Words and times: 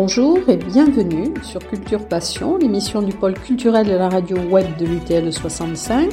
Bonjour 0.00 0.48
et 0.48 0.56
bienvenue 0.56 1.34
sur 1.42 1.58
Culture 1.58 2.06
Passion, 2.06 2.56
l'émission 2.56 3.02
du 3.02 3.12
pôle 3.12 3.34
culturel 3.34 3.84
de 3.84 3.94
la 3.94 4.08
radio 4.08 4.36
web 4.36 4.76
de 4.76 4.86
l'UTL 4.86 5.32
65. 5.32 6.12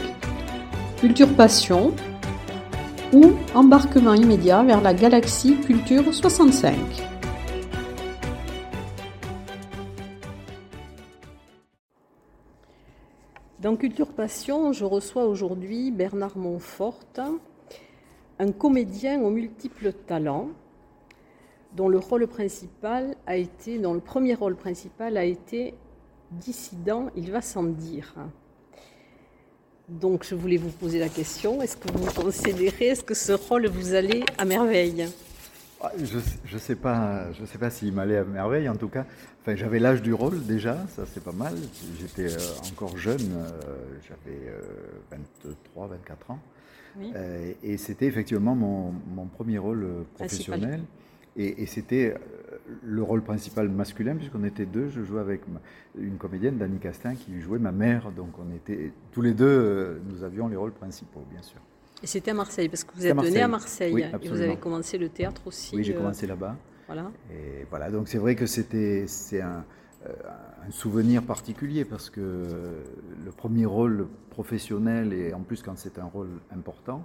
Culture 0.98 1.32
Passion 1.36 1.94
ou 3.14 3.34
embarquement 3.54 4.16
immédiat 4.16 4.64
vers 4.64 4.82
la 4.82 4.96
galaxie 4.96 5.58
Culture 5.62 6.12
65. 6.12 6.76
Dans 13.60 13.76
Culture 13.76 14.12
Passion, 14.12 14.74
je 14.74 14.84
reçois 14.84 15.26
aujourd'hui 15.26 15.92
Bernard 15.92 16.40
Montfort, 16.40 17.02
un 18.40 18.52
comédien 18.52 19.22
aux 19.22 19.30
multiples 19.30 19.94
talents 19.94 20.50
dont 21.76 21.90
le 21.90 21.98
rôle 21.98 22.28
principal 22.28 23.16
a 23.28 23.36
été, 23.36 23.78
dont 23.78 23.94
le 23.94 24.00
premier 24.00 24.34
rôle 24.34 24.56
principal 24.56 25.18
a 25.18 25.26
été 25.26 25.74
dissident, 26.32 27.10
il 27.16 27.32
va 27.32 27.42
sans 27.42 27.64
dire. 27.64 28.16
Donc 29.90 30.26
je 30.28 30.36
voulais 30.36 30.58
vous 30.58 30.70
poser 30.70 31.00
la 31.00 31.10
question, 31.10 31.62
est-ce 31.62 31.78
que 31.78 31.92
vous 31.92 32.12
considérez, 32.12 32.88
est-ce 32.88 33.04
que 33.04 33.14
ce 33.14 33.34
rôle 33.34 33.68
vous 33.68 33.94
allait 33.94 34.24
à 34.38 34.46
merveille? 34.46 35.06
Ah, 35.82 35.92
Je 36.02 36.56
ne 36.56 36.60
sais 36.60 36.76
pas, 36.76 37.32
je 37.34 37.46
sais 37.46 37.58
pas 37.58 37.70
s'il 37.70 37.94
m'allait 37.94 38.18
à 38.18 38.24
merveille, 38.24 38.68
en 38.68 38.76
tout 38.76 38.88
cas, 38.88 39.06
enfin, 39.42 39.56
j'avais 39.56 39.78
l'âge 39.80 40.02
du 40.02 40.14
rôle 40.14 40.44
déjà, 40.46 40.78
ça 40.96 41.04
c'est 41.14 41.24
pas 41.24 41.34
mal, 41.34 41.54
j'étais 42.00 42.34
euh, 42.34 42.72
encore 42.72 42.98
jeune, 42.98 43.34
euh, 43.36 43.50
j'avais 44.08 44.52
23, 45.12 45.86
euh, 45.86 45.88
24 45.90 46.32
ans, 46.32 46.40
et 47.62 47.78
c'était 47.78 48.06
effectivement 48.06 48.56
mon, 48.56 48.94
mon, 49.14 49.26
premier 49.26 49.60
rôle 49.60 49.86
professionnel. 50.16 50.82
Et, 51.38 51.66
c'était 51.66 52.16
euh, 52.16 52.18
le 52.84 53.04
rôle 53.04 53.22
principal 53.22 53.68
masculin, 53.68 54.16
puisqu'on 54.16 54.44
était 54.46 54.66
deux. 54.66 54.88
Je 54.88 55.04
jouais 55.04 55.20
avec 55.20 55.42
une 55.98 56.18
comédienne, 56.18 56.58
Dani 56.58 56.80
Castin, 56.80 57.16
qui 57.16 57.42
jouait 57.42 57.60
ma 57.60 57.74
mère. 57.74 58.12
Donc 58.12 58.30
on 58.40 58.56
était 58.56 58.94
tous 59.12 59.22
les 59.22 59.34
deux, 59.34 59.46
euh, 59.46 60.00
nous 60.08 60.24
avions 60.24 60.48
les 60.48 60.56
rôles 60.56 60.72
principaux, 60.72 61.26
bien 61.30 61.42
sûr. 61.42 61.60
Et 62.02 62.08
c'était 62.08 62.32
à 62.32 62.36
Marseille, 62.36 62.70
parce 62.70 62.84
que 62.84 62.96
vous 62.96 63.06
êtes 63.06 63.16
donné 63.16 63.42
à 63.42 63.48
Marseille. 63.48 64.06
et 64.22 64.30
vous 64.30 64.42
avez 64.42 64.58
commencé 64.58 64.98
le 64.98 65.10
théâtre 65.10 65.42
aussi. 65.46 65.76
Oui, 65.76 65.84
j'ai 65.84 65.94
euh, 65.94 65.98
commencé 65.98 66.26
là-bas. 66.26 66.56
Voilà. 66.88 67.12
Et 67.32 67.66
voilà, 67.70 67.90
donc 67.90 68.08
c'est 68.08 68.20
vrai 68.20 68.36
que 68.36 68.46
c'était 68.46 69.06
c'est 69.08 69.42
un, 69.42 69.66
un, 70.06 70.72
souvenir 70.72 71.24
particulier, 71.24 71.84
parce 71.84 72.10
que 72.10 72.48
le 73.26 73.32
premier 73.32 73.66
rôle 73.66 74.08
professionnel, 74.30 75.12
et 75.12 75.34
en 75.34 75.42
plus 75.42 75.64
quand 75.64 75.78
c'est 75.78 75.98
un 76.00 76.06
rôle 76.06 76.30
important, 76.52 77.04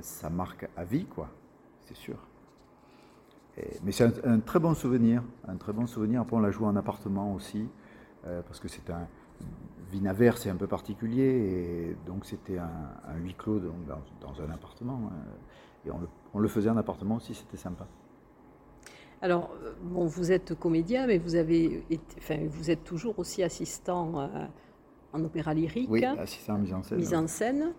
ça 0.00 0.30
marque 0.30 0.66
à 0.78 0.84
vie, 0.84 1.04
quoi, 1.04 1.28
c'est 1.86 1.96
sûr 1.96 2.16
mais 3.82 3.92
c'est 3.92 4.26
un, 4.26 4.40
très 4.40 4.58
bon 4.58 4.74
souvenir, 4.74 5.22
un 5.46 5.56
très 5.56 5.72
bon 5.72 5.86
souvenir. 5.86 6.22
Après, 6.22 6.36
on 6.36 6.40
l'a 6.40 6.50
joué 6.50 6.66
en 6.66 6.76
appartement 6.76 7.34
aussi, 7.34 7.66
euh, 8.26 8.42
parce 8.42 8.60
que 8.60 8.68
c'est 8.68 8.88
un 8.90 9.06
Vinaver, 9.90 10.32
c'est 10.36 10.50
un 10.50 10.56
peu 10.56 10.66
particulier, 10.66 11.24
et 11.24 11.96
donc 12.06 12.24
c'était 12.24 12.58
un, 12.58 13.16
huis 13.22 13.34
clos 13.34 13.58
dans, 13.58 14.42
un 14.42 14.50
appartement. 14.50 15.00
Hein. 15.06 15.16
et 15.84 15.90
on 16.32 16.38
le, 16.38 16.48
faisait 16.48 16.70
en 16.70 16.76
appartement 16.76 17.16
aussi, 17.16 17.34
c'était 17.34 17.56
sympa. 17.56 17.86
Alors, 19.22 19.50
euh, 19.62 19.72
bon, 19.82 20.06
vous 20.06 20.30
êtes 20.32 20.54
comédien, 20.54 21.06
mais 21.06 21.18
vous 21.18 21.34
avez, 21.34 21.84
enfin, 22.18 22.38
vous 22.48 22.70
êtes 22.70 22.84
toujours 22.84 23.18
aussi 23.18 23.42
assistant 23.42 24.20
euh, 24.20 24.46
en 25.12 25.24
opéra 25.24 25.54
lyrique. 25.54 25.90
Oui, 25.90 26.04
assistant 26.04 26.54
en 26.54 26.58
mise 26.58 26.72
en 26.72 26.82
scène. 26.82 26.98
Mise 26.98 27.14
en 27.14 27.26
scène. 27.26 27.72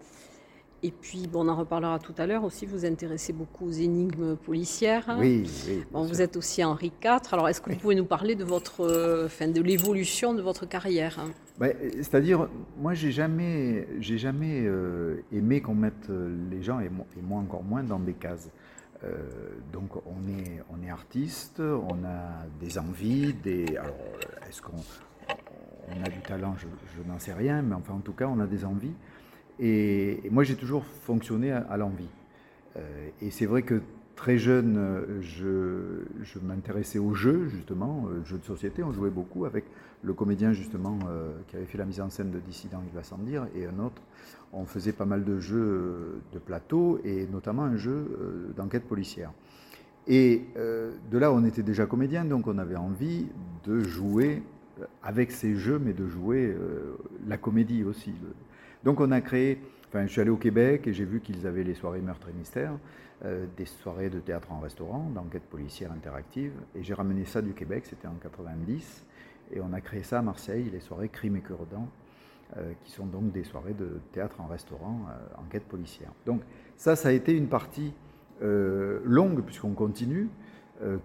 Et 0.84 0.92
puis, 0.92 1.28
bon, 1.28 1.46
on 1.46 1.50
en 1.50 1.56
reparlera 1.56 2.00
tout 2.00 2.14
à 2.18 2.26
l'heure 2.26 2.44
aussi, 2.44 2.66
vous 2.66 2.80
vous 2.80 2.86
intéressez 2.86 3.34
beaucoup 3.34 3.68
aux 3.68 3.72
énigmes 3.72 4.36
policières. 4.36 5.08
Hein. 5.08 5.18
Oui, 5.20 5.48
oui. 5.68 5.84
Bon, 5.92 6.04
vous 6.04 6.22
êtes 6.24 6.36
aussi 6.36 6.64
Henri 6.64 6.92
IV. 7.04 7.20
Alors, 7.32 7.48
est-ce 7.48 7.62
que 7.62 7.70
vous 7.70 7.76
pouvez 7.76 7.94
nous 7.94 8.06
parler 8.06 8.34
de, 8.34 8.44
votre, 8.44 8.82
euh, 8.82 9.30
fin, 9.30 9.48
de 9.48 9.62
l'évolution 9.62 10.34
de 10.34 10.42
votre 10.42 10.66
carrière 10.66 11.20
hein? 11.20 11.30
Ben, 11.60 11.76
C'est-à-dire, 11.98 12.50
moi, 12.80 12.96
j'ai 12.96 13.12
jamais, 13.12 13.88
j'ai 14.00 14.18
jamais 14.18 14.64
euh, 14.66 15.24
aimé 15.32 15.62
qu'on 15.62 15.76
mette 15.76 16.10
euh, 16.10 16.36
les 16.50 16.64
gens, 16.64 16.80
et 16.80 16.90
moi, 17.22 17.40
encore 17.40 17.64
moins, 17.64 17.84
dans 17.84 18.00
des 18.00 18.14
cases. 18.14 18.50
donc, 19.72 19.96
on 19.98 20.28
est, 20.30 20.64
on 20.72 20.84
est 20.84 20.90
artiste, 20.90 21.60
on 21.60 22.04
a 22.06 22.48
des 22.60 22.80
envies, 22.80 23.34
des. 23.34 23.78
Alors, 23.78 23.98
est-ce 24.50 24.62
qu'on 24.64 24.82
on 25.90 26.04
a 26.04 26.10
du 26.10 26.22
talent? 26.22 26.56
Je, 26.58 26.68
je 26.98 27.08
n'en 27.08 27.20
sais 27.20 27.34
rien, 27.34 27.62
mais 27.62 27.76
enfin, 27.76 27.94
en 27.94 28.00
tout 28.00 28.14
cas, 28.14 28.26
on 28.26 28.40
a 28.40 28.48
des 28.48 28.66
envies. 28.66 28.96
Et, 29.60 30.22
moi, 30.32 30.44
j'ai 30.44 30.56
toujours 30.56 30.86
fonctionné 30.86 31.52
à, 31.52 31.78
l'envie. 31.78 32.10
Euh, 32.78 33.10
et 33.22 33.32
c'est 33.32 33.46
vrai 33.46 33.64
que 33.64 33.82
très 34.16 34.38
jeune, 34.38 35.20
je, 35.22 36.40
m'intéressais 36.42 37.00
aux 37.00 37.14
jeux, 37.14 37.48
justement, 37.48 38.08
euh, 38.08 38.24
jeux 38.26 38.38
de 38.38 38.46
société. 38.46 38.84
On 38.84 38.92
jouait 38.92 39.10
beaucoup 39.10 39.46
avec 39.46 39.66
le 40.04 40.14
comédien, 40.14 40.54
justement, 40.54 40.98
euh, 41.10 41.32
qui 41.48 41.56
avait 41.56 41.66
fait 41.66 41.78
la 41.78 41.86
mise 41.86 42.02
en 42.02 42.10
scène 42.10 42.32
de 42.32 42.40
Dissident, 42.40 42.82
il 42.86 42.96
va 42.96 43.04
sans 43.04 43.18
dire, 43.18 43.48
et 43.56 43.66
un 43.66 43.80
autre. 43.80 44.02
On 44.54 44.66
faisait 44.66 44.94
pas 44.94 45.06
mal 45.06 45.24
de 45.24 45.40
jeux 45.40 46.22
de 46.34 46.40
plateau, 46.40 47.00
et 47.04 47.28
notamment 47.32 47.64
un 47.64 47.78
jeu 47.78 48.52
d'enquête 48.58 48.84
policière. 48.84 49.32
Et 50.08 50.42
de 50.58 51.18
là, 51.18 51.32
on 51.32 51.46
était 51.46 51.64
déjà 51.64 51.86
comédien, 51.86 52.26
donc 52.26 52.48
on 52.48 52.58
avait 52.58 52.76
envie 52.76 53.28
de 53.64 53.80
jouer 53.80 54.44
avec 55.04 55.32
ces 55.32 55.56
jeux, 55.56 55.80
mais 55.80 55.94
de 55.94 56.06
jouer 56.06 56.54
la 57.28 57.38
comédie 57.38 57.86
aussi. 57.86 58.14
Donc 58.84 59.00
on 59.00 59.12
a 59.12 59.22
créé, 59.22 59.60
enfin 59.88 60.06
je 60.06 60.12
suis 60.12 60.22
allé 60.22 60.32
au 60.32 60.38
Québec 60.38 60.88
et 60.88 60.94
j'ai 60.94 61.06
vu 61.06 61.22
qu'ils 61.22 61.46
avaient 61.46 61.64
les 61.64 61.76
soirées 61.76 62.02
meurtres 62.02 62.30
et 62.30 62.34
mystères, 62.34 62.74
euh, 63.24 63.46
des 63.56 63.66
soirées 63.66 64.10
de 64.10 64.20
théâtre 64.20 64.52
en 64.52 64.60
restaurant, 64.60 65.10
d'enquête 65.14 65.44
policière 65.44 65.92
interactive, 65.92 66.54
et 66.76 66.82
j'ai 66.82 66.96
ramené 66.96 67.26
ça 67.26 67.42
du 67.42 67.54
Québec, 67.54 67.84
c'était 67.86 68.08
en 68.08 68.16
90, 68.16 69.06
et 69.54 69.62
on 69.62 69.72
a 69.74 69.82
créé 69.82 70.02
ça 70.02 70.20
à 70.20 70.22
Marseille, 70.24 70.70
les 70.72 70.80
soirées 70.80 71.10
Crime 71.10 71.36
et 71.36 71.42
cure 71.42 71.60
euh, 72.58 72.72
qui 72.84 72.92
sont 72.92 73.06
donc 73.06 73.32
des 73.32 73.44
soirées 73.44 73.76
de 73.76 74.00
théâtre 74.12 74.42
en 74.42 74.48
restaurant, 74.48 75.02
euh, 75.10 75.42
enquête 75.42 75.66
policière. 75.66 76.12
Donc 76.26 76.42
ça, 76.76 76.96
ça 76.96 77.10
a 77.10 77.12
été 77.12 77.34
une 77.34 77.48
partie 77.48 77.94
longue 78.44 79.44
puisqu'on 79.44 79.74
continue. 79.74 80.28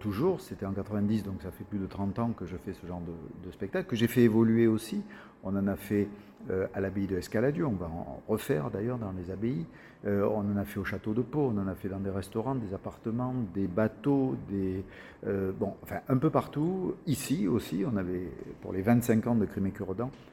Toujours, 0.01 0.41
c'était 0.41 0.65
en 0.67 0.73
90, 0.73 1.25
donc 1.25 1.43
ça 1.43 1.51
fait 1.51 1.65
plus 1.65 1.79
de 1.79 1.87
30 1.87 2.19
ans 2.19 2.31
que 2.31 2.47
je 2.47 2.57
fais 2.57 2.73
ce 2.73 2.87
genre 2.87 3.03
de, 3.45 3.51
spectacle, 3.51 3.87
que 3.87 3.97
j'ai 3.97 4.07
fait 4.07 4.23
évoluer 4.23 4.67
aussi. 4.67 5.03
On 5.43 5.55
en 5.57 5.67
a 5.67 5.77
fait 5.77 6.09
euh, 6.51 6.67
à 6.75 6.81
l'abbaye 6.81 7.09
de 7.09 7.17
Escaladieu, 7.17 7.67
on 7.67 7.73
va 7.73 7.87
en 7.87 8.23
refaire 8.29 8.71
d'ailleurs 8.71 8.99
dans 8.99 9.13
les 9.13 9.33
abbayes. 9.33 9.67
Euh, 10.05 10.29
on 10.31 10.41
en 10.41 10.57
a 10.57 10.65
fait 10.65 10.79
au 10.79 10.85
château 10.85 11.13
de 11.13 11.23
Pau, 11.23 11.53
on 11.53 11.59
en 11.59 11.67
a 11.67 11.75
fait 11.75 11.89
dans 11.89 11.99
des 11.99 12.11
restaurants, 12.11 12.55
des 12.55 12.73
appartements, 12.73 13.35
des 13.53 13.67
bateaux, 13.67 14.37
des, 14.49 14.85
euh, 15.27 15.51
bon, 15.53 15.75
enfin 15.83 16.01
un 16.09 16.19
peu 16.19 16.31
partout. 16.31 16.95
Ici 17.07 17.49
aussi, 17.49 17.85
on 17.85 17.97
avait, 17.97 18.31
pour 18.61 18.73
les 18.73 18.83
25 18.83 19.27
ans 19.27 19.35
de 19.35 19.45
Crime 19.47 19.67
et 19.67 19.73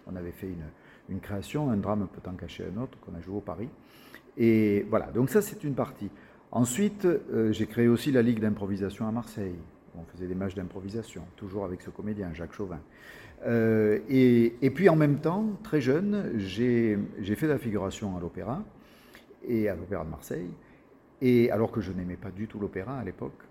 on 0.06 0.16
avait 0.16 0.31
fait 0.31 0.48
une, 0.48 0.66
une 1.10 1.20
création, 1.20 1.72
un 1.72 1.78
drame 1.78 2.08
peut 2.14 2.30
en 2.30 2.34
cacher 2.34 2.66
un 2.66 2.80
autre, 2.81 2.98
qu'on 3.00 3.16
a 3.16 3.22
joué 3.22 3.38
au 3.38 3.42
Paris. 3.42 3.70
Et 4.38 4.86
voilà, 4.90 5.08
donc 5.08 5.30
ça 5.30 5.42
c'est 5.42 5.64
une 5.64 5.74
partie. 5.74 6.10
Ensuite, 6.56 7.08
j'ai 7.50 7.66
créé 7.66 7.88
aussi 7.88 8.12
la 8.12 8.22
Ligue 8.22 8.40
d'improvisation 8.40 9.08
à 9.08 9.12
Marseille. 9.12 9.56
On 9.97 10.03
faisait 10.06 10.28
des 10.28 10.36
matchs 10.36 10.56
d'improvisation, 10.56 11.24
toujours 11.36 11.66
avec 11.66 11.81
ce 11.81 11.90
comédien, 11.90 12.31
Jacques 12.34 12.53
Chauvin. 12.53 12.80
Euh, 13.46 14.00
et, 14.09 14.69
puis 14.74 14.90
en 14.90 14.96
même 14.96 15.19
temps, 15.19 15.46
très 15.63 15.81
jeune, 15.81 16.31
j'ai 16.38 16.97
fait 17.22 17.47
de 17.47 17.52
la 17.52 17.58
figuration 17.58 18.18
à 18.18 18.19
l'opéra, 18.19 18.63
et 19.47 19.68
à 19.68 19.75
l'opéra 19.75 20.06
de 20.06 20.09
Marseille, 20.09 20.50
et 21.22 21.52
alors 21.52 21.72
que 21.72 21.81
je 21.81 21.92
n'aimais 21.92 22.16
pas 22.16 22.31
du 22.31 22.47
tout 22.47 22.59
l'opéra 22.59 22.97
à 22.97 23.03
l'époque, 23.03 23.44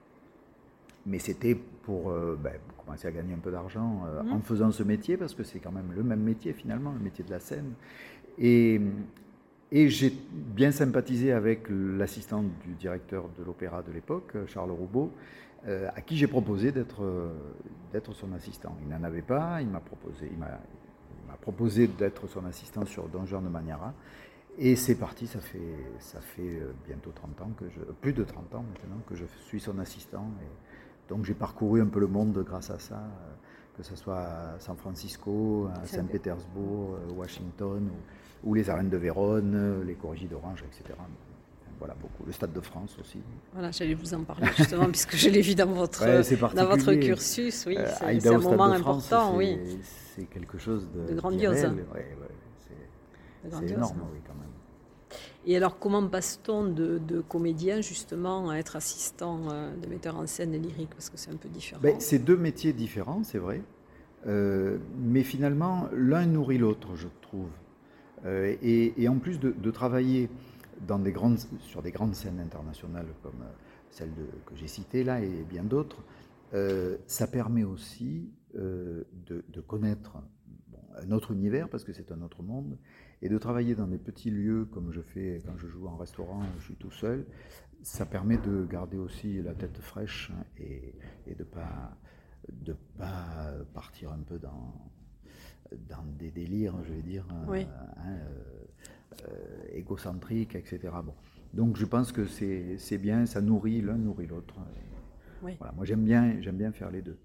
mais 1.05 1.19
c'était 1.19 1.55
pour 1.55 2.11
euh, 2.11 2.39
ben, 2.43 2.55
commencer 2.85 3.09
à 3.09 3.11
gagner 3.11 3.35
un 3.35 3.39
peu 3.39 3.51
d'argent 3.51 4.05
euh, 4.07 4.23
en 4.23 4.39
mmh. 4.39 4.43
faisant 4.43 4.71
ce 4.71 4.83
métier, 4.83 5.17
parce 5.17 5.35
que 5.35 5.43
c'est 5.43 5.59
quand 5.59 5.73
même 5.73 5.93
le 5.95 6.03
même 6.03 6.21
métier 6.21 6.53
finalement, 6.53 6.93
le 6.93 7.01
métier 7.01 7.25
de 7.25 7.31
la 7.31 7.41
scène. 7.41 7.73
Et, 8.39 8.81
et 9.73 9.89
j'ai 9.89 10.13
bien 10.33 10.71
sympathisé 10.71 11.33
avec 11.33 11.67
l'assistant 11.71 12.43
du 12.43 12.75
directeur 12.79 13.25
de 13.39 13.43
l'opéra 13.43 13.83
de 13.83 13.91
l'époque, 13.91 14.35
Charles 14.47 14.71
Roubaud, 14.71 15.11
euh, 15.67 15.89
à 15.97 16.03
qui 16.03 16.17
j'ai 16.17 16.27
proposé 16.27 16.75
euh, 16.77 17.33
d'être 17.91 18.13
son 18.13 18.33
assistant. 18.35 18.77
Il 18.83 18.89
n'en 18.89 19.03
avait 19.03 19.23
pas, 19.23 19.63
il 19.63 19.69
m'a 19.69 19.81
proposé, 19.81 20.31
proposé 21.41 21.87
d'être 21.87 22.27
son 22.27 22.45
assistant 22.45 22.85
sur 22.85 23.09
Don 23.09 23.25
Juan 23.25 23.43
de 23.43 23.49
Maniara. 23.49 23.95
Et 24.59 24.77
c'est 24.77 24.97
parti, 24.97 25.27
ça 25.27 25.41
fait, 25.41 25.59
ça 26.01 26.21
fait 26.21 26.43
euh, 26.43 26.73
bientôt 26.87 27.11
30 27.15 27.41
ans, 27.41 27.51
que 27.59 27.65
je, 27.71 27.81
plus 27.81 28.13
de 28.13 28.25
30 28.25 28.55
ans 28.55 28.65
maintenant, 28.69 29.01
que 29.09 29.15
je 29.15 29.25
suis 29.47 29.61
son 29.61 29.79
assistant. 29.79 30.27
Donc 31.09 31.25
j'ai 31.25 31.35
parcouru 31.35 31.81
un 31.81 31.87
peu 31.87 32.01
le 32.01 32.09
monde 32.09 32.45
grâce 32.47 32.69
à 32.69 32.79
ça, 32.79 33.03
que 33.77 33.83
ce 33.83 33.97
soit 33.97 34.19
à 34.19 34.59
San 34.59 34.77
Francisco, 34.77 35.69
à 35.83 35.87
Saint-Pétersbourg, 35.87 36.99
Washington, 37.17 37.89
ou, 38.45 38.51
ou, 38.51 38.55
les 38.55 38.69
arènes 38.69 38.91
de 38.91 38.97
Vérone, 38.97 39.83
les 39.87 39.95
corrigies 39.95 40.27
d'Orange, 40.27 40.63
etc 40.63 40.95
voilà, 41.83 41.97
beaucoup. 42.01 42.23
Le 42.25 42.33
Stade 42.33 42.53
de 42.53 42.61
France 42.61 42.97
aussi. 43.01 43.19
Voilà, 43.53 43.73
j'allais 43.73 43.95
vous 43.95 44.15
en 44.15 44.23
parler 44.23 44.47
justement, 44.57 44.87
puisque 44.91 45.17
je 45.17 45.29
l'ai 45.29 45.41
vu 45.41 45.57
dans 45.57 45.67
votre, 45.67 46.05
dans 46.55 46.67
votre 46.67 46.95
cursus. 46.95 47.65
Oui, 47.67 47.77
euh, 47.77 47.91
c'est 47.99 48.29
un 48.29 48.39
moment 48.39 48.67
important, 48.67 49.37
oui. 49.37 49.59
C'est 50.15 50.27
quelque 50.27 50.59
chose 50.59 50.89
de, 50.95 51.13
de 51.13 51.15
grandiose. 51.15 51.57
c'est 51.57 53.73
énorme, 53.73 54.03
oui, 54.13 54.21
quand 54.25 54.35
même. 54.35 54.52
Et 55.45 55.57
alors, 55.57 55.79
comment 55.79 56.07
passe-t-on 56.07 56.69
de, 56.69 57.21
comédien 57.29 57.81
justement 57.81 58.51
à 58.51 58.57
être 58.57 58.77
assistant 58.77 59.51
euh, 59.51 59.75
de 59.77 59.87
metteur 59.89 60.17
en 60.17 60.27
scène 60.27 60.53
lyrique? 60.53 60.91
Parce 60.91 61.11
que 61.11 61.17
c'est 61.17 61.31
un 61.31 61.37
peu 61.37 61.49
différent. 61.49 61.81
Ben, 61.83 61.97
c'est 61.99 62.21
deux 62.21 62.37
métiers 62.37 62.73
différents, 62.73 63.25
c'est 63.25 63.39
vrai. 63.39 63.63
Euh, 64.27 64.79
mais 64.99 65.25
finalement, 65.25 65.89
l'un 65.93 66.27
nourrit 66.27 66.59
l'autre, 66.59 66.95
je 66.95 67.09
trouve. 67.23 67.49
Euh, 68.25 68.55
et, 68.63 69.09
en 69.09 69.19
plus 69.19 69.41
de, 69.41 69.71
travailler 69.73 70.31
dans 70.87 71.01
des 71.01 71.11
grandes, 71.11 71.39
sur 71.59 71.83
des 71.83 71.91
grandes 71.91 72.15
scènes 72.15 72.39
internationales 72.39 73.09
comme 73.23 73.45
celle 73.91 74.13
que 74.47 74.55
j'ai 74.55 74.69
citée 74.69 75.03
là 75.03 75.21
et 75.21 75.45
bien 75.49 75.65
d'autres, 75.65 75.99
ça 77.07 77.27
permet 77.27 77.65
aussi 77.65 78.31
de, 78.55 79.07
de, 79.27 79.61
connaître 79.61 80.19
un 80.97 81.11
autre 81.11 81.33
univers 81.33 81.69
parce 81.69 81.85
que 81.85 81.93
c'est 81.93 82.13
un 82.13 82.23
autre 82.23 82.43
monde 82.43 82.79
et 83.21 83.29
de 83.29 83.39
travailler 83.39 83.75
dans 83.75 83.87
des 83.87 83.99
petits 83.99 84.31
lieux 84.31 84.65
comme 84.67 84.93
je 84.93 85.01
fais 85.01 85.43
quand 85.45 85.57
je 85.57 85.67
joue 85.67 85.87
en 85.87 85.97
restaurant, 85.97 86.43
je 86.59 86.65
suis 86.65 86.77
tout 86.77 86.91
seul, 86.91 87.27
ça 87.83 88.07
permet 88.07 88.39
de 88.39 88.65
garder 88.65 88.97
aussi 88.97 89.43
la 89.43 89.55
tête 89.55 89.79
fraîche 89.79 90.33
et, 90.59 90.95
de 91.27 91.39
ne 91.39 91.45
pas, 91.45 91.97
de 92.51 92.77
pas 92.99 93.53
partir 93.75 94.13
un 94.13 94.21
peu 94.21 94.39
dans, 94.39 94.75
dans 95.89 96.05
des 96.19 96.31
délires, 96.31 96.75
je 96.85 96.93
vais 96.93 97.03
dire, 97.03 97.27
hein, 97.31 97.67
hein, 97.99 98.19
euh, 99.29 99.63
égocentriques, 99.73 100.55
etc. 100.55 100.93
Bon. 101.05 101.15
Donc 101.55 101.77
je 101.77 101.85
pense 101.85 102.13
que 102.13 102.27
c'est 102.27 102.99
bien, 102.99 103.27
ça 103.27 103.41
nourrit, 103.41 103.83
l'un 103.83 103.99
nourrit 103.99 104.27
l'autre. 104.27 104.55
Voilà, 105.43 105.73
moi 105.75 105.85
j'aime 105.85 106.05
bien, 106.05 106.35
bien 106.53 106.73
faire 106.73 106.91
les 106.91 107.03
deux. 107.03 107.19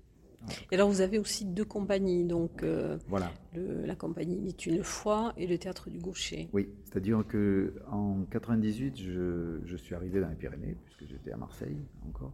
Et 0.72 0.76
alors 0.76 0.90
vous 0.90 1.02
avez 1.02 1.20
aussi 1.20 1.46
deux 1.46 1.66
compagnies, 1.66 2.24
donc 2.24 2.64
euh, 2.64 2.98
voilà. 3.08 3.32
la 3.54 3.96
compagnie 3.96 4.48
Est 4.48 4.66
une 4.66 4.84
fois 4.84 5.34
et 5.38 5.48
le 5.48 5.58
théâtre 5.58 5.90
du 5.90 6.00
Gaucher. 6.00 6.50
Oui, 6.54 6.70
c'est-à-dire 6.86 7.24
que 7.28 7.74
en 7.90 8.24
98, 8.32 8.98
je, 8.98 9.76
suis 9.78 9.96
arrivé 9.96 10.20
dans 10.20 10.30
les 10.30 10.36
Pyrénées 10.36 10.76
puisque 10.84 11.06
j'étais 11.06 11.32
à 11.32 11.38
Marseille 11.38 11.78
encore, 12.08 12.34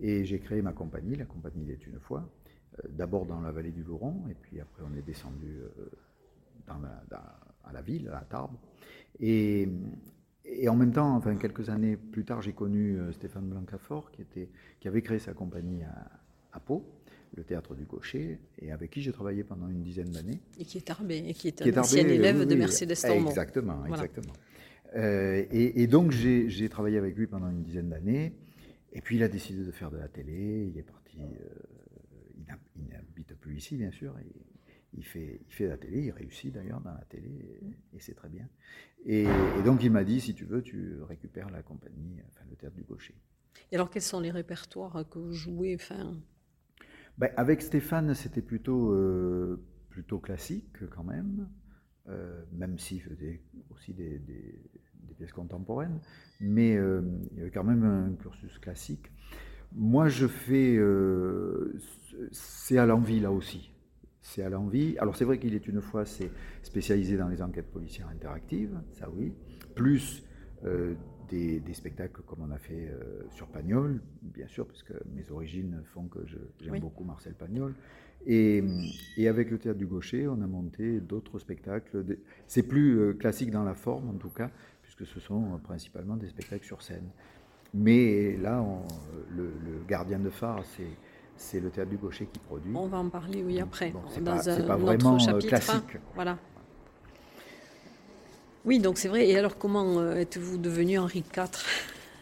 et 0.00 0.24
j'ai 0.24 0.38
créé 0.38 0.62
ma 0.62 0.72
compagnie, 0.72 1.16
la 1.16 1.24
compagnie 1.24 1.70
Est 1.70 1.86
une 1.86 2.00
fois, 2.00 2.28
euh, 2.78 2.88
d'abord 2.90 3.26
dans 3.26 3.40
la 3.40 3.52
vallée 3.52 3.72
du 3.72 3.82
Louron, 3.82 4.24
et 4.30 4.34
puis 4.34 4.60
après 4.60 4.82
on 4.90 4.96
est 4.96 5.02
descendu 5.02 5.58
euh, 5.58 5.90
dans 6.66 6.80
à 7.64 7.72
la 7.72 7.82
ville, 7.82 8.08
à 8.14 8.24
Tarbes, 8.24 8.56
et, 9.18 9.68
et 10.44 10.68
en 10.68 10.76
même 10.76 10.92
temps, 10.92 11.16
enfin 11.16 11.34
quelques 11.36 11.68
années 11.68 11.96
plus 11.96 12.24
tard, 12.24 12.42
j'ai 12.42 12.52
connu 12.52 12.96
Stéphane 13.12 13.48
Blancafort 13.48 14.12
qui 14.12 14.22
était, 14.22 14.48
qui 14.78 14.86
avait 14.86 15.02
créé 15.02 15.18
sa 15.18 15.32
compagnie 15.32 15.82
à, 15.82 16.10
à 16.52 16.60
Pau 16.60 16.84
le 17.34 17.44
théâtre 17.44 17.74
du 17.74 17.84
Gaucher, 17.84 18.38
et 18.60 18.72
avec 18.72 18.90
qui 18.90 19.02
j'ai 19.02 19.12
travaillé 19.12 19.44
pendant 19.44 19.68
une 19.68 19.82
dizaine 19.82 20.10
d'années. 20.10 20.40
Et 20.58 20.64
qui 20.64 20.78
est 20.78 20.90
Arbé, 20.90 21.24
et 21.28 21.34
qui 21.34 21.48
est 21.48 21.62
un 21.62 21.80
ancien 21.80 22.06
élève 22.06 22.46
de 22.46 22.54
Mercedes 22.54 22.94
Tormont. 23.00 23.28
Exactement, 23.28 23.84
exactement. 23.86 24.32
Euh, 24.94 25.44
et, 25.50 25.86
donc 25.86 26.12
j'ai 26.12 26.68
travaillé 26.68 26.96
avec 26.96 27.16
lui 27.16 27.26
pendant 27.26 27.50
une 27.50 27.62
dizaine 27.62 27.90
d'années, 27.90 28.32
et 28.92 29.00
puis 29.00 29.16
il 29.16 29.22
a 29.22 29.28
décidé 29.28 29.64
de 29.64 29.70
faire 29.70 29.90
de 29.90 29.98
la 29.98 30.08
télé, 30.08 30.70
il 30.72 30.78
est 30.78 30.82
parti, 30.82 31.18
euh, 31.18 32.44
il 32.76 32.88
n'habite 32.88 33.34
plus 33.34 33.56
ici 33.56 33.76
bien 33.76 33.90
sûr, 33.90 34.14
il 34.96 35.04
fait, 35.04 35.40
il 35.46 35.52
fait 35.52 35.64
de 35.64 35.70
la 35.70 35.76
télé, 35.76 36.04
il 36.04 36.10
réussit 36.12 36.52
d'ailleurs 36.52 36.80
dans 36.80 36.92
la 36.92 37.04
télé, 37.08 37.60
et, 37.92 38.00
c'est 38.00 38.14
très 38.14 38.28
bien. 38.28 38.48
Et, 39.04 39.26
donc 39.64 39.82
il 39.82 39.90
m'a 39.90 40.04
dit, 40.04 40.20
si 40.20 40.34
tu 40.34 40.44
veux, 40.44 40.62
tu 40.62 41.02
récupères 41.02 41.50
la 41.50 41.62
compagnie, 41.62 42.20
enfin 42.28 42.44
le 42.48 42.56
théâtre 42.56 42.76
du 42.76 42.84
Gaucher. 42.84 43.14
Et 43.72 43.74
alors 43.74 43.90
quels 43.90 44.02
sont 44.02 44.20
les 44.20 44.30
répertoires 44.30 45.04
que 45.10 45.18
vous 45.18 45.32
jouez 45.32 45.74
enfin, 45.74 46.16
ben, 47.18 47.30
avec 47.36 47.62
Stéphane, 47.62 48.14
c'était 48.14 48.42
plutôt, 48.42 48.92
euh, 48.92 49.62
plutôt 49.88 50.18
classique 50.18 50.88
quand 50.90 51.04
même, 51.04 51.48
euh, 52.08 52.42
même 52.52 52.78
s'il 52.78 53.00
faisait 53.00 53.42
aussi 53.70 53.94
des, 53.94 54.20
pièces 55.16 55.32
contemporaines, 55.32 55.98
mais 56.40 56.76
euh, 56.76 57.00
il 57.32 57.38
y 57.38 57.40
avait 57.40 57.50
quand 57.50 57.64
même 57.64 57.84
un 57.84 58.12
cursus 58.16 58.58
classique. 58.58 59.10
Moi, 59.72 60.08
je 60.08 60.26
fais. 60.26 60.78
c'est 62.32 62.76
à 62.76 62.84
l'envie 62.84 63.20
là 63.20 63.32
aussi. 63.32 63.72
C'est 64.20 64.42
à 64.42 64.50
l'envie. 64.50 64.98
Alors, 64.98 65.16
c'est 65.16 65.24
vrai 65.24 65.38
qu'il 65.38 65.54
est 65.54 65.66
une 65.68 65.80
fois 65.80 66.04
c'est 66.04 66.30
spécialisé 66.62 67.16
dans 67.16 67.28
les 67.28 67.40
enquêtes 67.40 67.70
policières 67.70 68.08
interactives, 68.08 68.78
ça 68.92 69.08
oui, 69.08 69.32
plus 69.74 70.22
des, 71.28 71.74
spectacles 71.74 72.22
comme 72.22 72.40
on 72.42 72.50
a 72.50 72.58
fait 72.58 72.88
euh, 72.90 73.22
sur 73.30 73.46
Pagnol, 73.48 74.00
bien 74.22 74.46
sûr, 74.48 74.66
parce 74.66 74.82
que 74.82 74.94
mes 75.14 75.30
origines 75.30 75.82
font 75.92 76.04
que 76.04 76.20
j'aime 76.60 76.80
beaucoup 76.80 77.04
Marcel 77.04 77.34
Pagnol. 77.34 77.74
Et, 78.26 78.62
avec 79.26 79.50
le 79.50 79.58
théâtre 79.58 79.78
du 79.78 79.86
Gaucher, 79.86 80.26
on 80.26 80.40
a 80.42 80.46
monté 80.46 81.00
d'autres 81.00 81.38
spectacles. 81.38 82.04
C'est 82.46 82.64
plus 82.64 82.98
euh, 82.98 83.12
classique 83.12 83.50
dans 83.50 83.62
la 83.62 83.74
forme, 83.74 84.10
en 84.10 84.14
tout 84.14 84.30
cas, 84.30 84.50
puisque 84.82 85.06
ce 85.06 85.20
sont 85.20 85.54
euh, 85.54 85.58
principalement 85.58 86.16
des 86.16 86.28
spectacles 86.28 86.64
sur 86.64 86.82
scène. 86.82 87.08
Mais 87.74 88.36
là, 88.36 88.64
le, 89.34 89.50
gardien 89.86 90.18
de 90.18 90.30
phare, 90.30 90.62
c'est 91.36 91.60
le 91.60 91.70
théâtre 91.70 91.90
du 91.90 91.98
Gaucher 91.98 92.26
qui 92.32 92.38
produit. 92.38 92.72
On 92.74 92.86
va 92.86 92.98
en 92.98 93.10
parler, 93.10 93.42
oui, 93.44 93.60
après. 93.60 93.92
c'est 94.08 94.24
pas, 94.24 94.42
pas, 94.42 94.76
vraiment 94.76 95.18
classique. 95.18 95.98
Voilà. 96.14 96.38
Oui, 98.66 98.80
donc 98.80 98.98
c'est 98.98 99.06
vrai. 99.06 99.28
Et 99.28 99.38
alors, 99.38 99.56
comment 99.56 100.00
euh, 100.00 100.16
êtes-vous 100.16 100.58
devenu 100.58 100.98
Henri 100.98 101.20
IV 101.20 101.44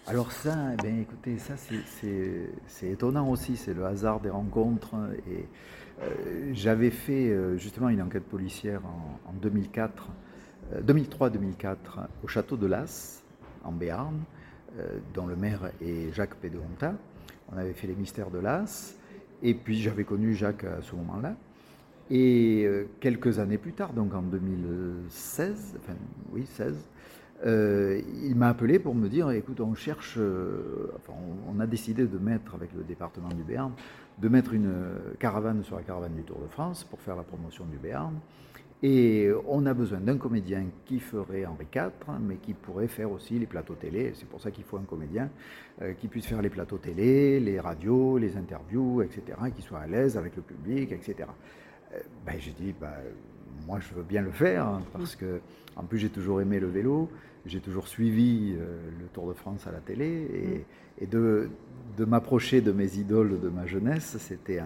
alors 0.06 0.32
ça, 0.32 0.54
eh 0.84 1.00
écoutez, 1.00 1.38
ça 1.38 1.54
c'est 1.56 2.86
étonnant 2.86 3.30
aussi, 3.30 3.56
c'est 3.56 3.72
le 3.72 3.86
hasard 3.86 4.20
des 4.20 4.28
rencontres. 4.28 4.94
Et 5.26 5.46
euh, 6.02 6.50
j'avais 6.52 6.90
fait 6.90 7.30
euh, 7.30 7.56
justement 7.56 7.88
une 7.88 8.02
enquête 8.02 8.24
policière 8.24 8.82
en, 8.84 9.32
2004, 9.40 10.10
2003-2004 10.86 11.76
au 12.22 12.28
château 12.28 12.58
de 12.58 12.66
Las, 12.66 13.22
en 13.64 13.72
Béarn, 13.72 14.14
dont 15.14 15.26
le 15.26 15.36
maire 15.36 15.70
est 15.80 16.12
Jacques 16.12 16.34
Pédonta. 16.34 16.92
On 17.50 17.56
avait 17.56 17.72
fait 17.72 17.86
les 17.86 17.94
mystères 17.94 18.30
de 18.30 18.40
Las, 18.40 18.96
et 19.42 19.54
puis 19.54 19.80
j'avais 19.80 20.04
connu 20.04 20.34
Jacques 20.34 20.64
à 20.64 20.82
ce 20.82 20.94
moment-là. 20.96 21.34
Et 22.10 22.64
euh, 22.66 22.86
quelques 23.00 23.38
années 23.38 23.56
plus 23.56 23.72
tard, 23.72 23.92
donc 23.92 24.14
en 24.14 24.22
2016, 24.22 25.76
enfin 25.78 25.94
oui, 26.32 26.44
16, 26.46 26.76
euh, 27.46 28.00
il 28.22 28.36
m'a 28.36 28.48
appelé 28.48 28.78
pour 28.78 28.94
me 28.94 29.08
dire, 29.08 29.30
écoute, 29.30 29.60
on 29.60 29.74
cherche, 29.74 30.16
euh, 30.18 30.92
on, 31.48 31.60
a 31.60 31.66
décidé 31.66 32.06
de 32.06 32.18
mettre 32.18 32.54
avec 32.54 32.74
le 32.74 32.82
département 32.82 33.30
du 33.30 33.42
Béarn, 33.42 33.72
de 34.18 34.28
mettre 34.28 34.52
une 34.52 34.74
caravane 35.18 35.64
sur 35.64 35.76
la 35.76 35.82
caravane 35.82 36.14
du 36.14 36.22
Tour 36.22 36.38
de 36.40 36.46
France 36.46 36.84
pour 36.84 37.00
faire 37.00 37.16
la 37.16 37.22
promotion 37.22 37.64
du 37.64 37.78
Béarn. 37.78 38.14
Et 38.82 39.30
on 39.48 39.64
a 39.64 39.72
besoin 39.72 39.98
d'un 39.98 40.18
comédien 40.18 40.66
qui 40.84 41.00
ferait 41.00 41.46
Henri 41.46 41.66
IV, 41.74 41.90
mais 42.20 42.36
qui 42.36 42.52
pourrait 42.52 42.88
faire 42.88 43.10
aussi 43.10 43.38
les 43.38 43.46
plateaux 43.46 43.76
télé. 43.76 44.12
C'est 44.14 44.28
pour 44.28 44.42
ça 44.42 44.50
qu'il 44.50 44.64
faut 44.64 44.76
un 44.76 44.82
comédien 44.82 45.30
qui 45.98 46.06
puisse 46.06 46.26
faire 46.26 46.42
les 46.42 46.50
plateaux 46.50 46.76
télé, 46.76 47.40
les 47.40 47.58
radios, 47.60 48.18
les 48.18 48.36
interviews, 48.36 49.00
etc., 49.00 49.22
qui 49.56 49.62
soit 49.62 49.78
à 49.78 49.86
l'aise 49.86 50.18
avec 50.18 50.36
le 50.36 50.42
public, 50.42 50.92
etc. 50.92 51.28
Euh, 51.94 51.98
ben, 52.26 52.36
j'ai 52.38 52.52
dit, 52.52 52.74
ben, 52.78 52.92
moi 53.66 53.78
je 53.80 53.94
veux 53.94 54.02
bien 54.02 54.22
le 54.22 54.30
faire, 54.30 54.66
hein, 54.66 54.82
parce 54.92 55.16
que 55.16 55.40
en 55.76 55.84
plus 55.84 55.98
j'ai 55.98 56.10
toujours 56.10 56.40
aimé 56.40 56.60
le 56.60 56.68
vélo, 56.68 57.08
j'ai 57.46 57.60
toujours 57.60 57.88
suivi 57.88 58.54
euh, 58.58 58.90
le 58.98 59.06
Tour 59.06 59.28
de 59.28 59.34
France 59.34 59.66
à 59.66 59.72
la 59.72 59.80
télé, 59.80 60.64
et, 61.00 61.06
de, 61.06 61.50
de 61.96 62.04
m'approcher 62.04 62.60
de 62.60 62.72
mes 62.72 62.96
idoles 62.96 63.40
de 63.40 63.48
ma 63.48 63.66
jeunesse, 63.66 64.16
c'était 64.18 64.60